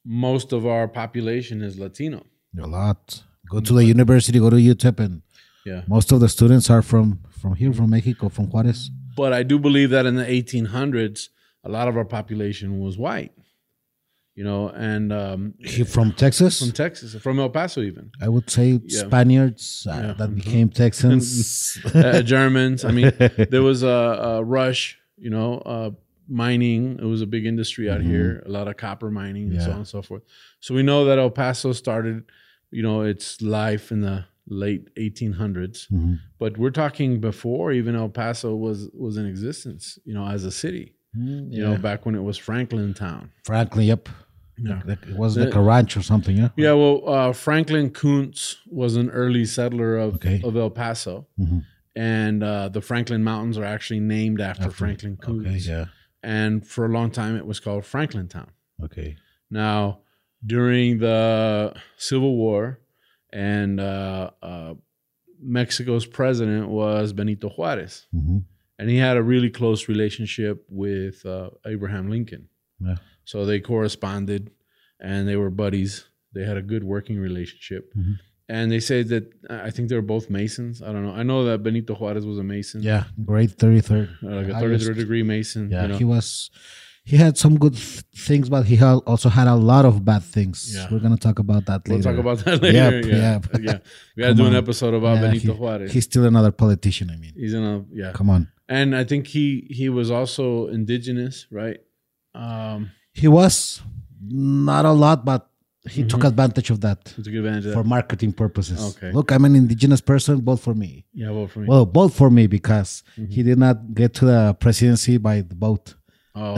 most 0.05 0.53
of 0.53 0.67
our 0.67 0.87
population 0.87 1.63
is 1.63 1.79
Latino. 1.79 2.25
a 2.61 2.67
lot. 2.67 3.23
Go 3.51 3.61
to 3.61 3.73
the 3.75 3.85
university, 3.85 4.39
go 4.39 4.51
to 4.51 4.57
UTEP, 4.57 4.99
and 5.01 5.23
Yeah. 5.65 5.83
most 5.89 6.13
of 6.13 6.21
the 6.21 6.29
students 6.29 6.71
are 6.71 6.83
from 6.83 7.21
from 7.31 7.55
here, 7.57 7.73
from 7.73 7.91
Mexico, 7.91 8.29
from 8.29 8.47
Juarez. 8.51 8.91
But 9.17 9.33
I 9.33 9.43
do 9.43 9.59
believe 9.59 9.91
that 9.91 10.07
in 10.07 10.17
the 10.17 10.25
1800s, 10.37 11.29
a 11.63 11.69
lot 11.69 11.89
of 11.89 11.97
our 11.97 12.05
population 12.05 12.79
was 12.81 12.97
white. 12.99 13.33
You 14.35 14.45
know, 14.45 14.69
and 14.71 15.13
um, 15.13 15.55
He 15.59 15.85
from 15.85 16.13
Texas. 16.13 16.59
from 16.61 16.73
Texas, 16.73 17.15
from 17.23 17.39
El 17.39 17.51
Paso, 17.51 17.81
even 17.83 18.11
I 18.21 18.29
would 18.29 18.51
say 18.51 18.81
Yeah. 18.85 19.01
Spaniards 19.07 19.87
uh, 19.89 19.95
Yeah. 19.95 20.13
that 20.19 20.35
became 20.35 20.69
Texans. 20.71 21.79
uh, 21.95 22.23
Germans. 22.23 22.85
I 22.85 22.91
mean, 22.91 23.13
there 23.51 23.63
was 23.63 23.83
a, 23.83 23.87
a 23.89 24.45
rush, 24.45 24.99
you 25.17 25.31
know, 25.31 25.59
uh, 25.59 25.91
mining. 26.29 26.99
It 27.01 27.05
was 27.05 27.23
a 27.23 27.27
big 27.27 27.47
industry 27.47 27.89
out 27.91 28.01
here, 28.01 28.43
a 28.47 28.51
lot 28.51 28.67
of 28.69 28.77
copper 28.77 29.11
mining 29.11 29.51
and 29.51 29.61
so 29.61 29.69
Mm-hmm. 29.69 29.71
On 29.73 29.77
and 29.79 29.89
so 29.89 30.03
forth. 30.03 30.23
So 30.61 30.75
we 30.75 30.83
know 30.83 31.05
that 31.05 31.19
El 31.19 31.31
Paso 31.31 31.73
started, 31.73 32.25
you 32.71 32.83
know, 32.83 33.03
its 33.03 33.41
life 33.43 33.93
in 33.93 34.01
the 34.01 34.25
late 34.49 34.89
1800s. 34.97 35.87
Mhm. 35.93 36.19
But 36.39 36.59
we're 36.59 36.71
talking 36.71 37.21
before 37.21 37.73
even 37.73 37.95
El 37.95 38.09
Paso 38.09 38.55
was 38.57 38.89
was 38.93 39.17
in 39.17 39.27
existence, 39.27 39.99
you 40.05 40.15
know, 40.15 40.27
as 40.27 40.45
a 40.45 40.51
city. 40.51 40.95
Mm, 41.17 41.53
You 41.53 41.63
know, 41.63 41.77
back 41.79 42.05
when 42.07 42.15
it 42.17 42.23
was 42.23 42.37
Franklin 42.37 42.93
Town. 42.93 43.31
Franklin, 43.45 43.87
yep. 43.87 44.09
Yeah. 44.57 44.83
Like, 44.87 45.07
it 45.07 45.17
was 45.17 45.37
like 45.37 45.55
a 45.55 45.61
ranch 45.61 45.97
or 45.97 46.03
something, 46.03 46.37
yeah. 46.37 46.51
Yeah, 46.57 46.73
well, 46.75 47.09
uh, 47.09 47.33
Franklin 47.33 47.91
Coons 47.91 48.59
was 48.67 48.97
an 48.97 49.11
early 49.11 49.45
settler 49.45 49.97
of, 49.97 50.15
Okay. 50.17 50.41
of 50.45 50.57
El 50.57 50.71
Paso, 50.71 51.27
Mhm. 51.39 51.65
and 51.97 52.43
uh, 52.45 52.69
the 52.69 52.81
Franklin 52.81 53.25
Mountains 53.25 53.59
are 53.59 53.65
actually 53.65 54.01
named 54.01 54.41
after, 54.41 54.71
Franklin 54.71 55.17
Coons. 55.17 55.47
Okay, 55.47 55.59
yeah. 55.73 55.87
And 56.23 56.67
for 56.67 56.87
a 56.87 56.89
long 56.89 57.11
time, 57.11 57.37
it 57.37 57.47
was 57.47 57.59
called 57.61 57.85
Franklin 57.85 58.29
Town. 58.29 58.51
Okay. 58.83 59.17
Now, 59.51 60.01
during 60.45 60.99
the 60.99 61.75
Civil 61.97 62.37
War, 62.37 62.81
and 63.33 63.81
uh, 63.81 64.31
uh, 64.43 64.75
Mexico's 65.43 66.07
president 66.07 66.69
was 66.69 67.13
Benito 67.13 67.49
Juarez, 67.49 68.07
hmm 68.13 68.39
and 68.77 68.91
he 68.91 68.97
had 68.97 69.17
a 69.17 69.23
really 69.23 69.51
close 69.51 69.89
relationship 69.89 70.65
with 70.69 71.25
uh, 71.25 71.49
Abraham 71.65 72.11
Lincoln. 72.11 72.49
Yeah. 72.81 72.97
So 73.25 73.45
they 73.47 73.61
corresponded 73.61 74.51
and 75.01 75.27
they 75.29 75.37
were 75.37 75.51
buddies. 75.51 76.05
They 76.35 76.45
had 76.45 76.57
a 76.57 76.63
good 76.63 76.85
working 76.85 77.19
relationship. 77.19 77.93
Mhm. 77.97 78.19
And 78.49 78.71
they 78.71 78.81
say 78.81 79.03
that 79.05 79.25
I 79.49 79.71
think 79.71 79.89
they 79.89 79.97
were 79.97 80.03
both 80.03 80.29
Masons. 80.29 80.83
I 80.83 80.93
don't 80.93 81.03
know. 81.07 81.13
I 81.13 81.23
know 81.23 81.45
that 81.47 81.63
Benito 81.63 81.95
Juarez 81.95 82.27
was 82.27 82.39
a 82.39 82.43
Mason, 82.45 82.83
Yeah, 82.83 83.05
grade 83.25 83.53
33rd. 83.57 84.09
uh, 84.23 84.27
like 84.37 84.49
a 84.49 84.55
Highest- 84.55 84.85
33rd 84.87 84.97
degree 84.97 85.23
Mason. 85.23 85.71
Yeah, 85.71 85.83
you 85.83 85.89
know? 85.89 85.97
he 85.99 86.05
was. 86.05 86.51
He 87.07 87.17
had 87.19 87.37
some 87.37 87.59
good 87.59 87.75
th- 87.75 88.03
things, 88.17 88.49
but 88.49 88.65
he 88.65 88.77
had 88.77 88.95
also 89.07 89.29
had 89.29 89.47
a 89.47 89.55
lot 89.55 89.85
of 89.85 90.05
bad 90.07 90.23
things. 90.23 90.75
Yeah. 90.75 90.89
We're 90.91 91.01
gonna 91.01 91.19
talk 91.19 91.39
about 91.39 91.67
that 91.67 91.87
later. 91.89 92.03
We'll 92.03 92.11
talk 92.11 92.19
about 92.19 92.39
that 92.47 92.63
later. 92.67 92.97
Yep, 93.01 93.05
yeah, 93.07 93.17
yep. 93.17 93.47
yeah. 93.63 93.79
We 94.17 94.21
got 94.23 94.29
to 94.29 94.35
Come 94.35 94.37
do 94.37 94.43
an 94.47 94.55
on. 94.57 94.63
episode 94.63 94.95
about 94.95 95.15
Yeah, 95.17 95.21
Benito 95.29 95.53
he- 95.53 95.59
Juarez. 95.59 95.93
He's 95.93 96.05
still 96.05 96.25
another 96.27 96.51
politician. 96.51 97.11
I 97.11 97.17
mean, 97.17 97.33
He's 97.37 97.53
in 97.55 97.63
a 97.63 97.85
yeah, 97.93 98.13
come 98.13 98.29
on. 98.31 98.49
and 98.69 98.95
I 98.97 99.05
think 99.05 99.27
he 99.27 99.67
he 99.71 99.89
was 99.89 100.11
also 100.11 100.69
indigenous, 100.69 101.47
right? 101.51 101.79
Um, 102.35 102.91
He 103.15 103.29
was 103.29 103.81
not 104.29 104.85
a 104.85 104.91
lot, 104.93 105.25
but 105.25 105.49
he 105.89 106.03
took 106.05 106.25
advantage 106.25 106.71
of 106.71 106.81
that 106.81 107.05
to 107.05 107.23
take 107.23 107.35
advantage 107.35 107.65
for 107.73 107.83
that. 107.83 107.89
marketing 107.97 108.33
purposes. 108.33 108.81
Okay. 108.97 109.13
Look, 109.13 109.31
I'm 109.31 109.45
an 109.45 109.55
indigenous 109.55 110.01
person. 110.01 110.41
Vote 110.43 110.61
for 110.61 110.75
me. 110.75 111.05
Yeah, 111.13 111.31
well, 111.31 111.47
for 111.47 111.61
me. 111.61 111.67
Well, 111.69 111.85
vote 111.87 112.13
for 112.13 112.31
me 112.31 112.47
because 112.47 113.03
Mm-hmm. 113.19 113.31
he 113.33 113.43
did 113.43 113.59
not 113.59 113.77
get 113.95 114.15
to 114.15 114.25
the 114.25 114.55
presidency 114.59 115.19
by 115.19 115.43
the 115.43 115.55
vote. 115.55 115.95
oh, 116.35 116.57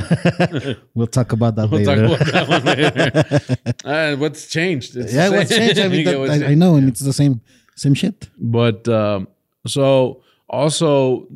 We'll 0.95 1.09
talk 1.19 1.33
about 1.33 1.57
that 1.57 1.69
we'll 1.71 1.85
talk 1.85 1.99
later. 1.99 2.15
about 2.15 2.27
that 2.37 2.49
one 2.49 2.65
later. 2.65 4.15
uh, 4.15 4.17
what's 4.17 4.47
changed? 4.47 4.97
It's 4.97 5.13
yeah, 5.13 5.29
what's 5.29 5.51
changed? 5.51 5.79
I 5.79 5.89
mean, 5.89 6.05
that- 6.07 6.19
what's 6.19 6.43
I, 6.43 6.53
I 6.53 6.55
know, 6.55 6.77
and 6.77 6.89
it's 6.89 7.01
the 7.01 7.13
same 7.13 7.41
same 7.75 7.95
shit. 7.95 8.29
But 8.39 8.89
um, 8.89 9.29
so 9.67 10.23
also 10.49 11.27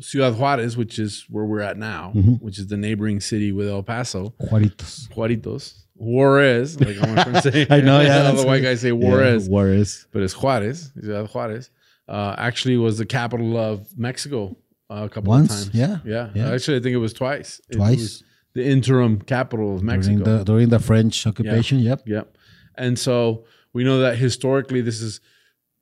Ciudad 0.00 0.36
Juarez, 0.38 0.76
which 0.76 0.98
is 0.98 1.24
where 1.28 1.44
we're 1.44 1.60
at 1.60 1.76
now, 1.76 2.12
Mm-hmm. 2.14 2.34
which 2.44 2.58
is 2.58 2.66
the 2.68 2.76
neighboring 2.76 3.20
city 3.20 3.52
with 3.52 3.68
El 3.68 3.82
Paso, 3.82 4.34
Juaritos. 4.42 5.08
Juaritos, 5.10 5.74
Juarez, 5.94 6.80
like 6.80 6.96
I 6.98 7.14
want 7.14 7.34
to 7.36 7.52
say. 7.52 7.66
I 7.70 7.80
know, 7.80 8.00
yeah, 8.00 8.28
All 8.28 8.36
the 8.36 8.46
white 8.46 8.62
guys 8.62 8.80
say 8.80 8.92
Juarez, 8.92 9.46
Yeah, 9.46 9.50
Juarez. 9.52 10.06
but 10.12 10.22
it's 10.22 10.34
Juarez. 10.34 10.92
Ciudad 11.00 11.28
Juarez 11.28 11.70
uh, 12.08 12.34
actually 12.38 12.76
was 12.76 12.98
the 12.98 13.06
capital 13.06 13.56
of 13.56 13.86
Mexico 13.98 14.56
uh, 14.90 15.04
a 15.04 15.08
couple 15.08 15.28
Once, 15.30 15.66
of 15.66 15.72
times. 15.72 15.74
yeah, 15.76 15.98
yeah, 16.04 16.30
yeah. 16.34 16.52
Actually, 16.52 16.78
I 16.78 16.80
think 16.80 16.94
it 16.94 16.98
was 16.98 17.12
twice. 17.12 17.60
Twice. 17.72 17.96
was 17.98 18.24
the 18.54 18.64
interim 18.66 19.20
capital 19.20 19.76
of 19.76 19.82
Mexico. 19.82 20.24
During 20.24 20.38
the 20.38 20.44
during 20.44 20.68
the 20.70 20.78
French 20.80 21.26
occupation. 21.26 21.78
Yep. 21.78 22.02
Yep. 22.06 22.36
And 22.76 22.98
so 22.98 23.44
we 23.72 23.84
know 23.84 24.00
that 24.00 24.16
historically 24.18 24.80
this 24.80 25.00
is 25.00 25.20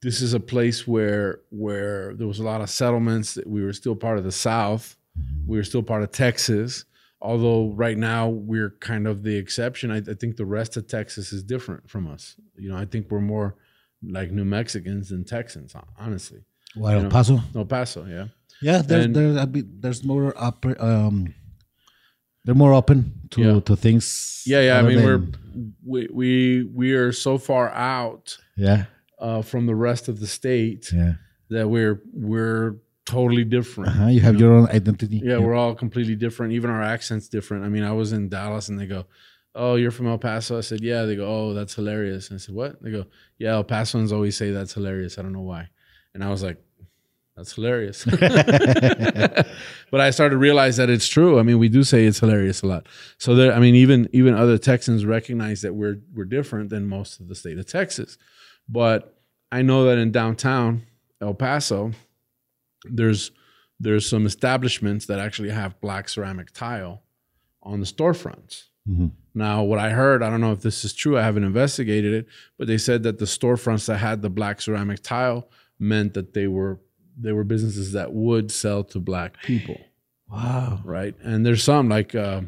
this 0.03 0.21
is 0.23 0.33
a 0.35 0.41
place 0.41 0.87
where 0.87 1.41
where 1.51 2.15
there 2.15 2.27
was 2.27 2.39
a 2.39 2.45
lot 2.45 2.61
of 2.61 2.71
settlements. 2.71 3.35
That 3.35 3.47
we 3.47 3.63
were 3.63 3.73
still 3.73 3.97
part 3.97 4.19
of 4.19 4.25
the 4.25 4.33
South. 4.33 4.97
We 5.47 5.57
were 5.57 5.65
still 5.65 5.83
part 5.83 6.03
of 6.03 6.13
Texas. 6.13 6.85
Although 7.21 7.73
right 7.73 7.99
now 7.99 8.29
we're 8.29 8.71
kind 8.79 9.09
of 9.09 9.25
the 9.25 9.35
exception. 9.37 9.91
I, 9.91 9.97
I 9.97 10.15
think 10.15 10.37
the 10.37 10.47
rest 10.47 10.77
of 10.77 10.87
Texas 10.87 11.33
is 11.33 11.43
different 11.43 11.91
from 11.91 12.07
us. 12.07 12.37
You 12.57 12.69
know, 12.71 12.77
I 12.77 12.85
think 12.85 13.11
we're 13.11 13.21
more 13.21 13.57
like 14.03 14.31
New 14.31 14.45
Mexicans 14.45 15.09
than 15.09 15.25
Texans, 15.25 15.75
honestly. 15.99 16.45
What, 16.77 16.95
El 16.95 17.03
know, 17.03 17.09
Paso? 17.09 17.41
El 17.57 17.65
Paso, 17.65 18.07
yeah. 18.07 18.27
Yeah, 18.63 18.83
there's 18.83 19.07
And- 19.07 19.17
there's 19.17 19.37
a 19.37 19.47
bit, 19.49 19.83
there's 19.83 20.05
more 20.05 20.33
up, 20.41 20.65
um, 20.79 21.35
they're 22.45 22.55
more 22.55 22.73
open 22.73 23.13
to 23.31 23.41
Yeah. 23.43 23.61
to 23.61 23.75
things. 23.75 24.45
Yeah, 24.47 24.61
yeah. 24.61 24.79
I 24.79 24.83
mean, 24.83 25.03
we're 25.05 25.23
we 25.85 26.09
we 26.13 26.63
we 26.73 26.93
are 26.93 27.11
so 27.11 27.37
far 27.39 27.71
out 27.71 28.39
yeah, 28.57 28.85
uh, 29.19 29.43
from 29.43 29.67
the 29.67 29.75
rest 29.75 30.09
of 30.09 30.21
the 30.21 30.27
state 30.27 30.91
yeah. 30.93 31.15
that 31.51 31.69
we're 31.69 32.03
we're 32.13 32.77
totally 33.05 33.45
different. 33.45 33.91
Uh-huh. 33.91 34.07
You 34.09 34.21
have 34.21 34.39
your 34.39 34.53
own 34.53 34.69
identity. 34.69 35.21
Yeah, 35.25 35.39
we're 35.39 35.55
all 35.55 35.75
completely 35.75 36.15
different. 36.15 36.53
Even 36.53 36.71
our 36.71 36.83
accents 36.83 37.29
different. 37.29 37.65
I 37.65 37.69
mean, 37.69 37.83
I 37.83 37.93
was 37.93 38.13
in 38.13 38.29
Dallas 38.29 38.69
and 38.69 38.79
they 38.79 38.87
go, 38.87 39.07
"Oh, 39.55 39.77
you're 39.77 39.91
from 39.91 40.07
El 40.07 40.19
Paso." 40.19 40.59
I 40.59 40.61
said, 40.61 40.83
"Yeah." 40.83 41.05
They 41.05 41.17
go, 41.17 41.27
"Oh, 41.27 41.55
that's 41.55 41.75
hilarious." 41.75 42.29
And 42.29 42.37
I 42.37 42.39
said, 42.39 42.55
"What?" 42.55 42.83
They 42.83 42.91
go, 42.91 43.07
"Yeah, 43.39 43.55
El 43.55 43.65
Pasoans 43.65 44.13
always 44.13 44.37
say 44.37 44.51
that's 44.51 44.75
hilarious. 44.75 45.19
I 45.19 45.23
don't 45.23 45.33
know 45.33 45.41
why." 45.41 45.71
And 46.15 46.23
I 46.23 46.31
was 46.31 46.43
like, 46.43 46.63
"That's 47.37 47.55
hilarious." 47.55 48.05
but 49.91 50.01
I 50.01 50.11
started 50.11 50.35
to 50.35 50.39
realize 50.39 50.77
that 50.77 50.91
it's 50.91 51.09
true. 51.09 51.39
I 51.39 51.43
mean, 51.43 51.59
we 51.59 51.69
do 51.69 51.83
say 51.85 52.05
it's 52.05 52.21
hilarious 52.21 52.63
a 52.63 52.67
lot. 52.67 52.87
So 53.17 53.35
there, 53.35 53.53
I 53.53 53.59
mean, 53.59 53.75
even 53.75 54.09
even 54.13 54.35
other 54.35 54.59
Texans 54.59 55.07
recognize 55.07 55.63
that 55.63 55.75
we're 55.75 56.01
we're 56.15 56.27
different 56.27 56.69
than 56.71 56.87
most 56.87 57.21
of 57.21 57.29
the 57.29 57.35
state 57.35 57.59
of 57.59 57.67
Texas. 57.67 58.19
But 58.69 59.19
I 59.51 59.63
know 59.63 59.85
that 59.87 59.99
in 59.99 60.11
downtown 60.13 60.83
El 61.21 61.35
Paso, 61.35 61.93
there's 62.85 63.31
there's 63.81 64.09
some 64.09 64.27
establishments 64.27 65.07
that 65.07 65.19
actually 65.21 65.51
have 65.51 65.81
black 65.81 66.09
ceramic 66.09 66.51
tile 66.53 67.03
on 67.63 67.81
the 67.81 67.87
storefronts. 67.87 68.65
Mhm. 68.89 69.13
Now, 69.35 69.63
what 69.63 69.79
I 69.79 69.91
heard, 69.91 70.23
I 70.23 70.31
don't 70.31 70.41
know 70.41 70.51
if 70.53 70.63
this 70.63 70.85
is 70.85 70.93
true. 70.93 71.17
I 71.17 71.23
haven't 71.23 71.45
investigated 71.45 72.13
it, 72.13 72.27
but 72.59 72.67
they 72.67 72.79
said 72.79 73.05
that 73.05 73.19
the 73.19 73.25
storefronts 73.25 73.87
that 73.87 73.99
had 73.99 74.21
the 74.21 74.31
black 74.31 74.61
ceramic 74.61 75.01
tile 75.03 75.49
meant 75.79 76.15
that 76.15 76.35
they 76.35 76.47
were 76.49 76.81
they 77.21 77.33
were 77.33 77.45
businesses 77.45 77.93
that 77.93 78.13
would 78.13 78.51
sell 78.51 78.85
to 78.85 79.01
black 79.01 79.43
people, 79.43 79.77
Wow. 80.31 80.81
right? 80.85 81.17
And 81.23 81.45
there's 81.45 81.65
some 81.65 81.89
like 81.89 82.15
uh, 82.15 82.43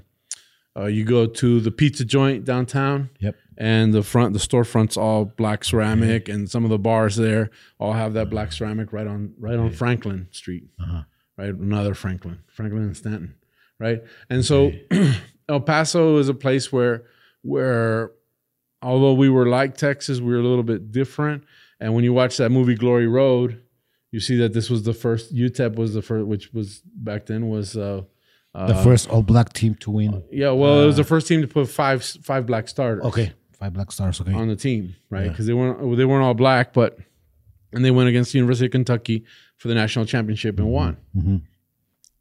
uh, 0.77 0.85
you 0.87 1.05
go 1.05 1.27
to 1.27 1.61
the 1.61 1.71
pizza 1.73 2.05
joint 2.05 2.45
downtown, 2.45 3.11
Yep. 3.21 3.37
And 3.61 3.93
the 3.93 4.03
front 4.03 4.33
the 4.33 4.39
storefronts 4.39 4.97
all 4.97 5.27
black 5.27 5.63
ceramic 5.65 6.29
and 6.31 6.51
some 6.51 6.65
of 6.65 6.71
the 6.71 6.79
bars 6.79 7.15
there 7.17 7.51
all 7.79 7.93
have 7.93 8.15
that 8.15 8.31
black 8.31 8.51
ceramic 8.53 8.91
right 8.93 9.07
on 9.07 9.35
right 9.39 9.59
on 9.59 9.71
franklin 9.71 10.27
street. 10.31 10.65
Uh-huh. 10.83 11.03
right 11.37 11.55
another 11.55 11.95
franklin 11.95 12.39
franklin 12.49 12.83
and 12.85 12.97
stanton 12.97 13.35
right? 13.79 14.03
And 14.29 14.45
so 14.45 14.73
el 15.49 15.61
paso 15.61 16.19
is 16.19 16.29
a 16.29 16.35
place 16.35 16.73
where 16.73 17.05
where 17.43 18.11
although 18.83 19.15
we 19.15 19.29
were 19.29 19.47
like 19.47 19.77
texas 19.77 20.21
we 20.21 20.33
were 20.33 20.41
a 20.41 20.43
little 20.43 20.63
bit 20.63 20.91
different. 20.93 21.45
And 21.83 21.95
when 21.95 22.05
you 22.05 22.13
watch 22.13 22.37
that 22.39 22.51
movie 22.51 22.75
glory 22.75 23.07
road 23.09 23.63
you 24.13 24.21
see 24.21 24.37
that 24.39 24.53
this 24.53 24.69
was 24.69 24.83
the 24.83 24.93
first 24.95 25.35
utep 25.35 25.77
was 25.77 25.95
the 25.95 26.03
first 26.03 26.27
which 26.27 26.53
was 26.53 26.83
back 26.95 27.27
then 27.27 27.49
was 27.49 27.77
uh 27.77 28.03
The 28.55 28.75
first 28.85 29.09
all 29.11 29.23
black 29.23 29.53
team 29.53 29.75
to 29.77 29.91
win. 29.91 30.23
yeah 30.31 30.51
well 30.51 30.83
it 30.83 30.87
was 30.87 30.97
the 30.97 31.05
first 31.05 31.27
team 31.29 31.41
to 31.43 31.49
put 31.49 31.69
five 31.69 32.03
five 32.23 32.45
black 32.47 32.69
starters. 32.69 33.05
Okay, 33.05 33.33
five 33.61 33.73
black 33.75 33.93
stars. 33.93 34.21
Okay. 34.21 34.33
on 34.33 34.49
the 34.49 34.57
team, 34.57 34.97
right? 35.11 35.25
Yeah. 35.27 35.29
Because 35.31 35.47
they 35.47 35.53
weren't 35.53 35.97
they 35.97 36.05
weren't 36.05 36.25
all 36.25 36.35
black, 36.35 36.73
but 36.73 36.99
and 37.73 37.85
they 37.85 37.91
went 37.93 38.09
against 38.09 38.33
the 38.33 38.39
University 38.39 38.67
of 38.67 38.73
Kentucky 38.73 39.25
for 39.59 39.69
the 39.69 39.75
national 39.75 40.07
championship 40.07 40.59
and 40.59 40.69
won. 40.69 40.97
Mhm. 41.17 41.43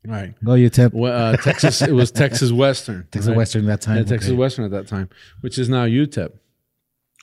Right. 0.05 0.34
Go 0.43 0.51
UTEP. 0.51 0.93
Well, 0.93 1.34
uh, 1.34 1.38
Texas. 1.38 1.81
It 1.81 1.91
was 1.91 2.12
Texas 2.24 2.51
Western. 2.51 3.08
Texas 3.12 3.29
right? 3.29 3.38
Western 3.38 3.65
that 3.65 3.81
time. 3.81 3.98
Yeah, 3.98 4.03
Texas. 4.03 4.31
Western 4.31 4.65
at 4.65 4.72
that 4.72 4.88
time, 4.88 5.10
which 5.41 5.58
is 5.58 5.67
now 5.69 5.86
UTEP. 5.86 6.31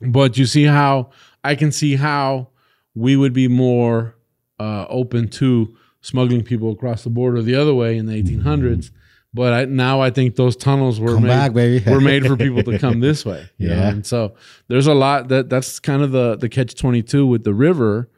But 0.02 0.36
you 0.36 0.44
see 0.44 0.64
how 0.64 1.10
I 1.44 1.54
can 1.54 1.72
see 1.72 1.96
how 1.96 2.48
we 2.94 3.16
would 3.16 3.32
be 3.32 3.48
more 3.48 4.16
uh, 4.58 4.86
open 4.88 5.28
to 5.28 5.74
smuggling 6.00 6.42
people 6.42 6.70
across 6.70 7.02
the 7.04 7.10
border 7.10 7.42
the 7.42 7.54
other 7.54 7.74
way 7.74 7.96
in 7.96 8.06
the 8.06 8.22
1800s. 8.22 8.90
But 9.36 9.52
I, 9.52 9.64
now 9.66 10.00
I 10.00 10.10
think 10.10 10.34
those 10.36 10.56
tunnels 10.56 10.98
were 10.98 11.14
Come 11.14 11.24
made, 11.24 11.28
back, 11.28 11.54
were 11.86 12.00
made 12.00 12.26
for 12.26 12.36
people 12.44 12.62
to 12.64 12.78
come 12.78 13.00
this 13.00 13.24
way. 13.24 13.48
you 13.58 13.68
know? 13.68 13.74
Yeah. 13.76 13.88
And 13.90 14.06
so 14.06 14.34
there's 14.68 14.86
a 14.86 14.94
lot 14.94 15.28
that 15.28 15.48
that's 15.50 15.78
kind 15.78 16.02
of 16.02 16.10
the 16.10 16.36
the 16.36 16.48
catch 16.48 16.74
22 16.74 17.26
with 17.26 17.44
the 17.44 17.54
river 17.54 18.08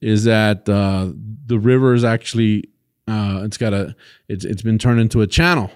is 0.00 0.24
that 0.24 0.68
uh, 0.68 1.08
the 1.46 1.58
river 1.58 1.94
is 1.94 2.04
actually 2.04 2.68
uh, 3.08 3.42
it's 3.44 3.58
got 3.58 3.72
a 3.74 3.94
it's 4.28 4.44
it's 4.44 4.62
been 4.62 4.78
turned 4.78 5.00
into 5.00 5.20
a 5.20 5.26
channel 5.26 5.70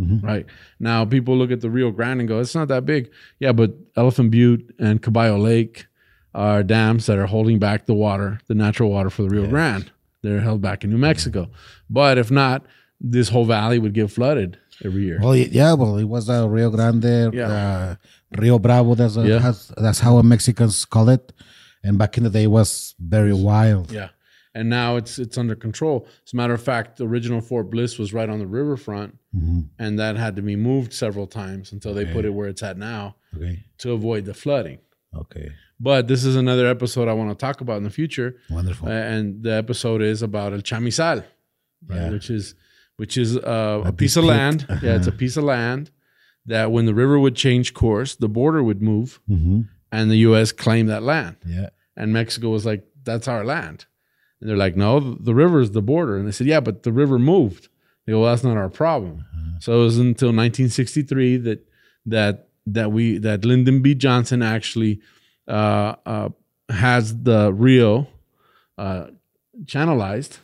Mhm. 0.00 0.22
Right 0.22 0.46
now, 0.78 1.04
people 1.04 1.36
look 1.36 1.50
at 1.50 1.60
the 1.60 1.68
Rio 1.68 1.90
Grande 1.90 2.20
and 2.20 2.28
go, 2.28 2.38
"It's 2.38 2.54
not 2.54 2.68
that 2.68 2.86
big." 2.86 3.10
Yeah, 3.40 3.50
but 3.50 3.74
Elephant 3.96 4.30
Butte 4.30 4.72
and 4.78 5.02
Caballo 5.02 5.36
Lake 5.38 5.86
are 6.32 6.62
dams 6.62 7.06
that 7.06 7.18
are 7.18 7.26
holding 7.26 7.58
back 7.58 7.86
the 7.86 7.94
water, 7.94 8.38
the 8.46 8.54
natural 8.54 8.90
water 8.90 9.10
for 9.10 9.22
the 9.22 9.28
Rio 9.28 9.48
Grande. 9.48 9.90
They're 10.22 10.38
held 10.40 10.60
back 10.60 10.84
in 10.84 10.90
New 10.90 10.98
Mexico. 10.98 11.50
But 11.90 12.16
if 12.16 12.30
not, 12.30 12.64
this 13.00 13.28
whole 13.28 13.44
valley 13.44 13.78
would 13.78 13.94
get 13.94 14.10
flooded 14.10 14.58
every 14.84 15.04
year. 15.04 15.18
Well, 15.22 15.36
yeah, 15.36 15.72
well, 15.74 15.96
it 15.98 16.04
was 16.04 16.28
uh, 16.28 16.48
Rio 16.48 16.70
Grande, 16.70 17.32
Yeah. 17.34 17.48
uh, 17.48 17.94
Rio 18.36 18.58
Bravo. 18.58 18.94
That's 18.94 19.16
uh, 19.16 19.22
Yeah. 19.22 19.38
has, 19.40 19.72
that's 19.76 20.00
how 20.00 20.20
Mexicans 20.22 20.84
call 20.84 21.08
it. 21.08 21.32
And 21.84 21.96
back 21.98 22.18
in 22.18 22.24
the 22.24 22.30
day, 22.30 22.44
it 22.44 22.50
was 22.50 22.94
very 22.98 23.32
wild. 23.32 23.92
Yeah. 23.92 24.08
And 24.54 24.68
now 24.68 24.96
it's 24.96 25.18
it's 25.20 25.38
under 25.38 25.54
control. 25.54 26.08
As 26.26 26.32
a 26.32 26.36
matter 26.36 26.54
of 26.54 26.60
fact, 26.62 26.96
the 26.96 27.06
original 27.06 27.40
Fort 27.40 27.70
Bliss 27.70 27.98
was 27.98 28.12
right 28.12 28.28
on 28.28 28.40
the 28.40 28.46
riverfront, 28.46 29.16
Mhm. 29.36 29.68
and 29.78 29.98
that 30.00 30.16
had 30.16 30.34
to 30.36 30.42
be 30.42 30.56
moved 30.56 30.92
several 30.92 31.26
times 31.28 31.70
until 31.72 31.94
they 31.94 32.04
put 32.06 32.24
it 32.24 32.30
where 32.34 32.48
it's 32.48 32.62
at 32.62 32.76
now 32.76 33.14
Okay, 33.36 33.62
to 33.78 33.92
avoid 33.92 34.24
the 34.24 34.34
flooding. 34.34 34.78
okay, 35.14 35.50
But 35.78 36.08
this 36.08 36.24
is 36.24 36.34
another 36.34 36.66
episode 36.66 37.06
I 37.08 37.12
want 37.12 37.30
to 37.30 37.36
talk 37.36 37.60
about 37.60 37.76
in 37.76 37.84
the 37.84 37.90
future, 37.90 38.36
wonderful. 38.50 38.88
and 38.88 39.44
the 39.44 39.52
episode 39.52 40.02
is 40.02 40.22
about 40.22 40.52
El 40.52 40.60
Chamizal, 40.62 41.22
right? 41.86 41.96
Yeah. 42.02 42.10
which 42.10 42.28
is 42.30 42.56
which 42.98 43.16
is 43.16 43.36
uh, 43.36 43.82
a, 43.84 43.88
A 43.88 43.92
piece 43.92 44.16
of 44.16 44.24
land. 44.24 44.66
Yeah, 44.82 44.96
it's 44.96 45.06
a 45.06 45.12
piece 45.12 45.36
of 45.36 45.44
land 45.44 45.90
that 46.46 46.70
when 46.70 46.84
the 46.86 46.94
river 46.94 47.18
would 47.18 47.34
change 47.36 47.72
course, 47.74 48.14
the 48.16 48.28
border 48.28 48.62
would 48.62 48.82
move, 48.82 49.20
hmm 49.26 49.62
and 49.90 50.10
the 50.10 50.16
U.S. 50.28 50.52
claimed 50.52 50.90
that 50.90 51.02
land. 51.02 51.36
Yeah, 51.46 51.70
And 51.96 52.12
Mexico 52.12 52.50
was 52.50 52.66
like, 52.66 52.82
that's 53.04 53.26
our 53.26 53.42
land. 53.42 53.86
And 54.38 54.50
they're 54.50 54.56
like, 54.66 54.76
no, 54.76 55.00
the 55.00 55.34
river 55.34 55.60
is 55.62 55.70
the 55.70 55.80
border. 55.80 56.18
And 56.18 56.26
they 56.26 56.32
said, 56.32 56.46
yeah, 56.46 56.60
but 56.60 56.82
the 56.82 56.92
river 56.92 57.18
moved. 57.18 57.68
They 58.04 58.12
go, 58.12 58.20
well, 58.20 58.30
that's 58.30 58.44
not 58.44 58.58
our 58.58 58.68
problem. 58.68 59.24
So 59.60 59.80
it 59.80 59.84
was 59.84 59.96
until 59.98 60.28
1963 60.28 61.38
that 61.38 61.60
that 62.06 62.48
that 62.66 62.92
we 62.92 63.16
that 63.18 63.44
Lyndon 63.46 63.80
B. 63.80 63.94
Johnson 63.94 64.42
actually 64.42 65.00
uh, 65.48 65.94
uh, 66.04 66.28
has 66.68 67.22
the 67.22 67.50
Rio 67.52 68.08
uh, 68.76 69.06
channelized 69.64 70.38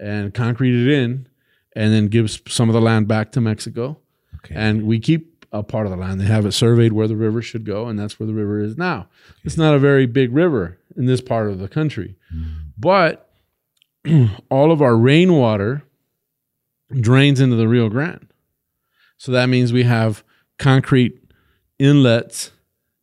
and 0.00 0.34
concreted 0.34 0.88
in, 0.88 1.28
and 1.74 1.92
then 1.92 2.08
gives 2.08 2.40
some 2.48 2.68
of 2.68 2.74
the 2.74 2.80
land 2.80 3.08
back 3.08 3.32
to 3.32 3.40
Mexico 3.40 3.98
okay. 4.44 4.54
and 4.54 4.86
we 4.86 4.98
keep 4.98 5.46
a 5.52 5.62
part 5.62 5.86
of 5.86 5.92
the 5.92 5.98
land. 5.98 6.20
They 6.20 6.24
have 6.24 6.46
it 6.46 6.52
surveyed 6.52 6.92
where 6.92 7.06
the 7.06 7.16
river 7.16 7.42
should 7.42 7.64
go, 7.64 7.86
and 7.86 7.98
that's 7.98 8.18
where 8.18 8.26
the 8.26 8.32
river 8.32 8.58
is 8.58 8.78
now. 8.78 9.08
It's 9.44 9.58
not 9.58 9.74
a 9.74 9.78
very 9.78 10.06
big 10.06 10.32
river 10.32 10.78
in 10.96 11.06
this 11.06 11.20
part 11.20 11.50
of 11.50 11.58
the 11.58 11.68
country, 11.68 12.16
hmm. 12.30 12.44
but 12.78 13.30
all 14.50 14.72
of 14.72 14.80
our 14.80 14.96
rainwater 14.96 15.84
drains 16.90 17.40
into 17.40 17.56
the 17.56 17.68
Rio 17.68 17.88
Grande. 17.88 18.28
So 19.18 19.30
that 19.32 19.48
means 19.48 19.72
we 19.72 19.84
have 19.84 20.24
concrete 20.58 21.18
inlets 21.78 22.50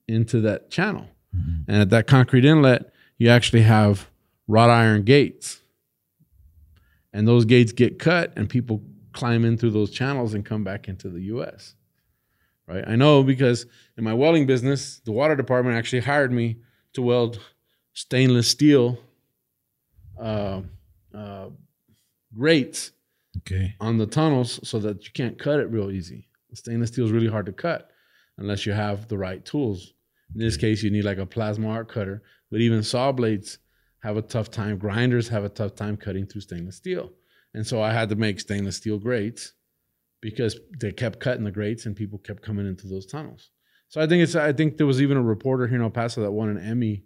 into 0.07 0.41
that 0.41 0.69
channel. 0.71 1.07
Hmm. 1.33 1.63
And 1.67 1.81
at 1.81 1.89
that 1.91 2.07
concrete 2.07 2.45
inlet, 2.45 2.91
you 3.17 3.29
actually 3.29 3.61
have 3.61 4.09
wrought 4.47 4.69
iron 4.69 5.03
gates. 5.03 5.61
And 7.13 7.27
those 7.27 7.45
gates 7.45 7.71
get 7.71 7.99
cut, 7.99 8.33
and 8.35 8.49
people 8.49 8.83
climb 9.13 9.43
in 9.43 9.57
through 9.57 9.71
those 9.71 9.91
channels 9.91 10.33
and 10.33 10.45
come 10.45 10.63
back 10.63 10.87
into 10.87 11.09
the 11.09 11.21
US. 11.21 11.75
Right? 12.67 12.83
I 12.87 12.95
know 12.95 13.23
because 13.23 13.65
in 13.97 14.03
my 14.03 14.13
welding 14.13 14.45
business, 14.45 15.01
the 15.03 15.11
water 15.11 15.35
department 15.35 15.75
actually 15.75 16.01
hired 16.01 16.31
me 16.31 16.57
to 16.93 17.01
weld 17.01 17.39
stainless 17.93 18.47
steel 18.47 18.99
uh, 20.19 20.61
uh, 21.13 21.47
grates 22.37 22.91
okay. 23.39 23.75
on 23.79 23.97
the 23.97 24.05
tunnels 24.05 24.59
so 24.67 24.79
that 24.79 25.03
you 25.05 25.11
can't 25.13 25.39
cut 25.39 25.59
it 25.59 25.71
real 25.71 25.89
easy. 25.89 26.27
Stainless 26.53 26.89
steel 26.89 27.05
is 27.05 27.11
really 27.11 27.27
hard 27.27 27.45
to 27.47 27.51
cut 27.51 27.89
unless 28.37 28.65
you 28.65 28.71
have 28.71 29.07
the 29.07 29.17
right 29.17 29.43
tools. 29.43 29.93
In 30.33 30.39
this 30.39 30.57
case, 30.57 30.83
you 30.83 30.91
need 30.91 31.05
like 31.05 31.17
a 31.17 31.25
plasma 31.25 31.69
arc 31.69 31.91
cutter, 31.91 32.21
but 32.51 32.61
even 32.61 32.83
saw 32.83 33.11
blades 33.11 33.57
have 34.01 34.17
a 34.17 34.21
tough 34.21 34.49
time. 34.51 34.77
Grinders 34.77 35.27
have 35.29 35.43
a 35.43 35.49
tough 35.49 35.75
time 35.75 35.97
cutting 35.97 36.25
through 36.25 36.41
stainless 36.41 36.77
steel. 36.77 37.11
And 37.53 37.65
so 37.65 37.81
I 37.81 37.91
had 37.91 38.09
to 38.09 38.15
make 38.15 38.39
stainless 38.39 38.77
steel 38.77 38.97
grates 38.99 39.53
because 40.21 40.59
they 40.79 40.91
kept 40.91 41.19
cutting 41.19 41.43
the 41.43 41.51
grates 41.51 41.85
and 41.85 41.95
people 41.95 42.19
kept 42.19 42.41
coming 42.41 42.67
into 42.67 42.87
those 42.87 43.05
tunnels. 43.05 43.51
So 43.87 43.99
I 43.99 44.05
think 44.07 44.21
it's 44.23 44.35
I 44.35 44.53
think 44.53 44.77
there 44.77 44.85
was 44.85 45.01
even 45.01 45.17
a 45.17 45.21
reporter 45.21 45.65
here 45.67 45.77
in 45.77 45.81
El 45.83 45.89
Paso 45.89 46.21
that 46.21 46.31
won 46.31 46.49
an 46.49 46.59
Emmy. 46.59 47.03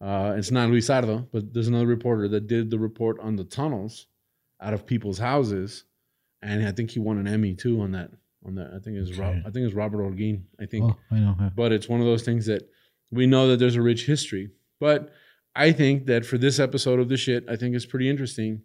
Uh, 0.00 0.34
it's 0.36 0.50
not 0.50 0.68
Luis 0.68 0.88
Sardo, 0.88 1.26
but 1.32 1.54
there's 1.54 1.68
another 1.68 1.86
reporter 1.86 2.26
that 2.28 2.46
did 2.48 2.70
the 2.70 2.78
report 2.78 3.18
on 3.20 3.36
the 3.36 3.44
tunnels 3.44 4.06
out 4.60 4.74
of 4.74 4.84
people's 4.84 5.18
houses, 5.18 5.84
and 6.42 6.66
I 6.66 6.72
think 6.72 6.90
he 6.90 6.98
won 6.98 7.18
an 7.18 7.28
Emmy 7.28 7.54
too 7.54 7.80
on 7.80 7.92
that. 7.92 8.10
On 8.44 8.56
that, 8.56 8.72
I 8.74 8.78
think 8.80 8.96
it's 8.98 9.16
Rob, 9.16 9.30
Okay. 9.30 9.42
I 9.46 9.50
think 9.50 9.64
it's 9.66 9.74
Robert 9.74 9.98
Holguin. 9.98 10.42
I 10.60 10.66
think 10.66 10.84
Oh, 10.84 10.96
I 11.10 11.20
know. 11.20 11.52
but 11.56 11.72
it's 11.72 11.88
one 11.88 12.00
of 12.00 12.06
those 12.06 12.24
things 12.24 12.44
that 12.46 12.68
we 13.10 13.26
know 13.26 13.48
that 13.48 13.58
there's 13.58 13.76
a 13.76 13.80
rich 13.82 14.04
history. 14.04 14.50
But 14.80 15.12
I 15.56 15.72
think 15.72 16.06
that 16.06 16.26
for 16.26 16.38
this 16.38 16.58
episode 16.58 16.98
of 16.98 17.08
the 17.08 17.16
shit, 17.16 17.44
I 17.48 17.56
think 17.56 17.74
it's 17.74 17.86
pretty 17.86 18.08
interesting 18.10 18.62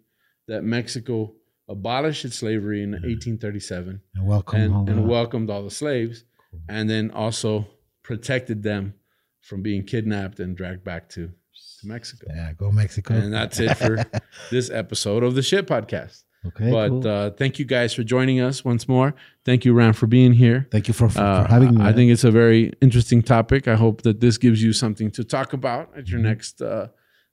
that 0.48 0.62
Mexico 0.64 1.32
abolished 1.68 2.24
its 2.24 2.36
slavery 2.36 2.82
in 2.82 2.90
mm-hmm. 2.90 3.06
1837 3.06 4.00
And 4.14 4.26
welcome 4.26 4.60
and, 4.60 4.88
and 4.88 5.08
welcomed 5.08 5.50
all 5.50 5.62
the 5.62 5.70
slaves, 5.70 6.24
and 6.68 6.90
then 6.90 7.10
also 7.12 7.66
protected 8.02 8.62
them 8.62 8.94
from 9.40 9.62
being 9.62 9.84
kidnapped 9.84 10.40
and 10.40 10.56
dragged 10.56 10.82
back 10.82 11.08
to, 11.10 11.28
to 11.28 11.86
Mexico. 11.86 12.26
yeah, 12.34 12.52
go 12.54 12.72
Mexico. 12.72 13.14
And 13.14 13.32
that's 13.32 13.60
it 13.60 13.76
for 13.76 14.04
this 14.50 14.68
episode 14.68 15.22
of 15.22 15.34
the 15.34 15.42
Shit 15.42 15.66
Podcast. 15.66 16.24
Okay. 16.46 16.70
but 16.70 16.88
cool. 16.88 17.06
uh, 17.08 17.30
thank 17.30 17.58
you 17.58 17.64
guys 17.64 17.92
for 17.94 18.02
joining 18.02 18.40
us 18.40 18.64
once 18.64 18.88
more. 18.88 19.14
Thank 19.44 19.64
you, 19.64 19.72
Ram, 19.74 19.92
for 19.92 20.06
being 20.06 20.32
here. 20.32 20.66
Thank 20.70 20.88
you 20.88 20.94
for, 20.94 21.08
for, 21.08 21.20
Uh, 21.20 21.42
for 21.44 21.48
having 21.50 21.74
me. 21.78 21.84
I 21.84 21.92
think 21.92 22.10
it's 22.10 22.24
a 22.24 22.30
very 22.30 22.72
interesting 22.80 23.22
topic. 23.22 23.66
I 23.68 23.74
hope 23.76 24.02
that 24.02 24.20
this 24.20 24.38
gives 24.38 24.62
you 24.62 24.72
something 24.72 25.10
to 25.12 25.24
talk 25.24 25.52
about 25.52 25.90
at 25.96 26.08
your 26.08 26.18
Mm-hmm. 26.20 26.28
next 26.28 26.60
uh, 26.62 26.88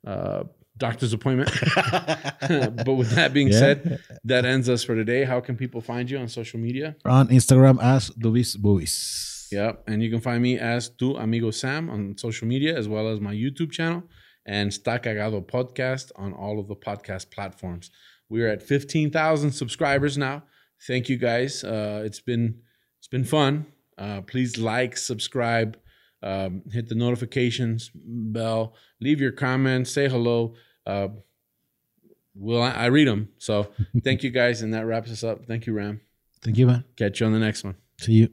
uh, 0.06 0.44
doctor's 0.78 1.14
appointment. 1.14 1.50
but 2.86 2.94
with 2.96 3.12
that 3.12 3.34
being 3.34 3.48
Yeah. 3.50 3.60
said, 3.60 4.00
that 4.24 4.46
ends 4.46 4.70
us 4.70 4.84
for 4.84 4.96
today. 4.96 5.24
How 5.24 5.40
can 5.42 5.56
people 5.56 5.82
find 5.82 6.10
you 6.10 6.18
on 6.18 6.28
social 6.28 6.60
media? 6.60 6.96
on 7.06 7.28
Instagram 7.30 7.82
as 7.82 8.10
Dubis 8.12 8.58
Buis. 8.58 9.48
Yep. 9.52 9.84
And 9.88 10.04
you 10.04 10.10
can 10.12 10.20
find 10.22 10.42
me 10.44 10.60
as 10.60 10.90
Tu 10.90 11.16
Amigo 11.16 11.52
Sam 11.52 11.90
on 11.90 12.18
social 12.18 12.48
media, 12.48 12.78
as 12.78 12.88
well 12.88 13.08
as 13.08 13.20
my 13.22 13.34
YouTube 13.34 13.72
channel 13.72 14.04
and 14.46 14.74
Sta 14.74 14.98
Cagado 14.98 15.42
podcast 15.46 16.12
on 16.16 16.34
all 16.34 16.60
of 16.60 16.68
the 16.68 16.76
podcast 16.76 17.32
platforms. 17.32 17.90
We 18.30 18.44
are 18.44 18.48
at 18.48 18.62
15,000 18.62 19.52
subscribers 19.52 20.18
now. 20.18 20.44
Thank 20.86 21.10
you 21.10 21.18
guys. 21.18 21.64
Uh, 21.64 22.04
it's 22.06 22.20
been 22.20 22.62
it's 23.00 23.08
been 23.08 23.24
fun. 23.24 23.66
Uh, 23.98 24.22
please 24.22 24.58
like, 24.58 24.96
subscribe, 24.96 25.78
um, 26.22 26.62
hit 26.72 26.88
the 26.88 26.96
notifications 26.96 27.90
bell, 27.96 28.76
leave 29.02 29.20
your 29.20 29.32
comments, 29.32 29.92
say 29.92 30.08
hello. 30.08 30.54
Uh, 30.86 31.08
well, 32.36 32.62
I, 32.62 32.72
I 32.72 32.86
read 32.88 33.08
them. 33.08 33.30
So 33.40 33.72
thank 34.04 34.24
you 34.24 34.30
guys, 34.30 34.62
and 34.62 34.74
that 34.74 34.86
wraps 34.86 35.12
us 35.12 35.24
up. 35.24 35.46
Thank 35.48 35.66
you, 35.66 35.74
Ram. 35.74 36.02
Thank 36.44 36.58
you, 36.58 36.68
man. 36.68 36.84
Catch 36.96 37.20
you 37.20 37.26
on 37.26 37.34
the 37.34 37.40
next 37.40 37.64
one. 37.64 37.76
See 38.00 38.14
you. 38.14 38.30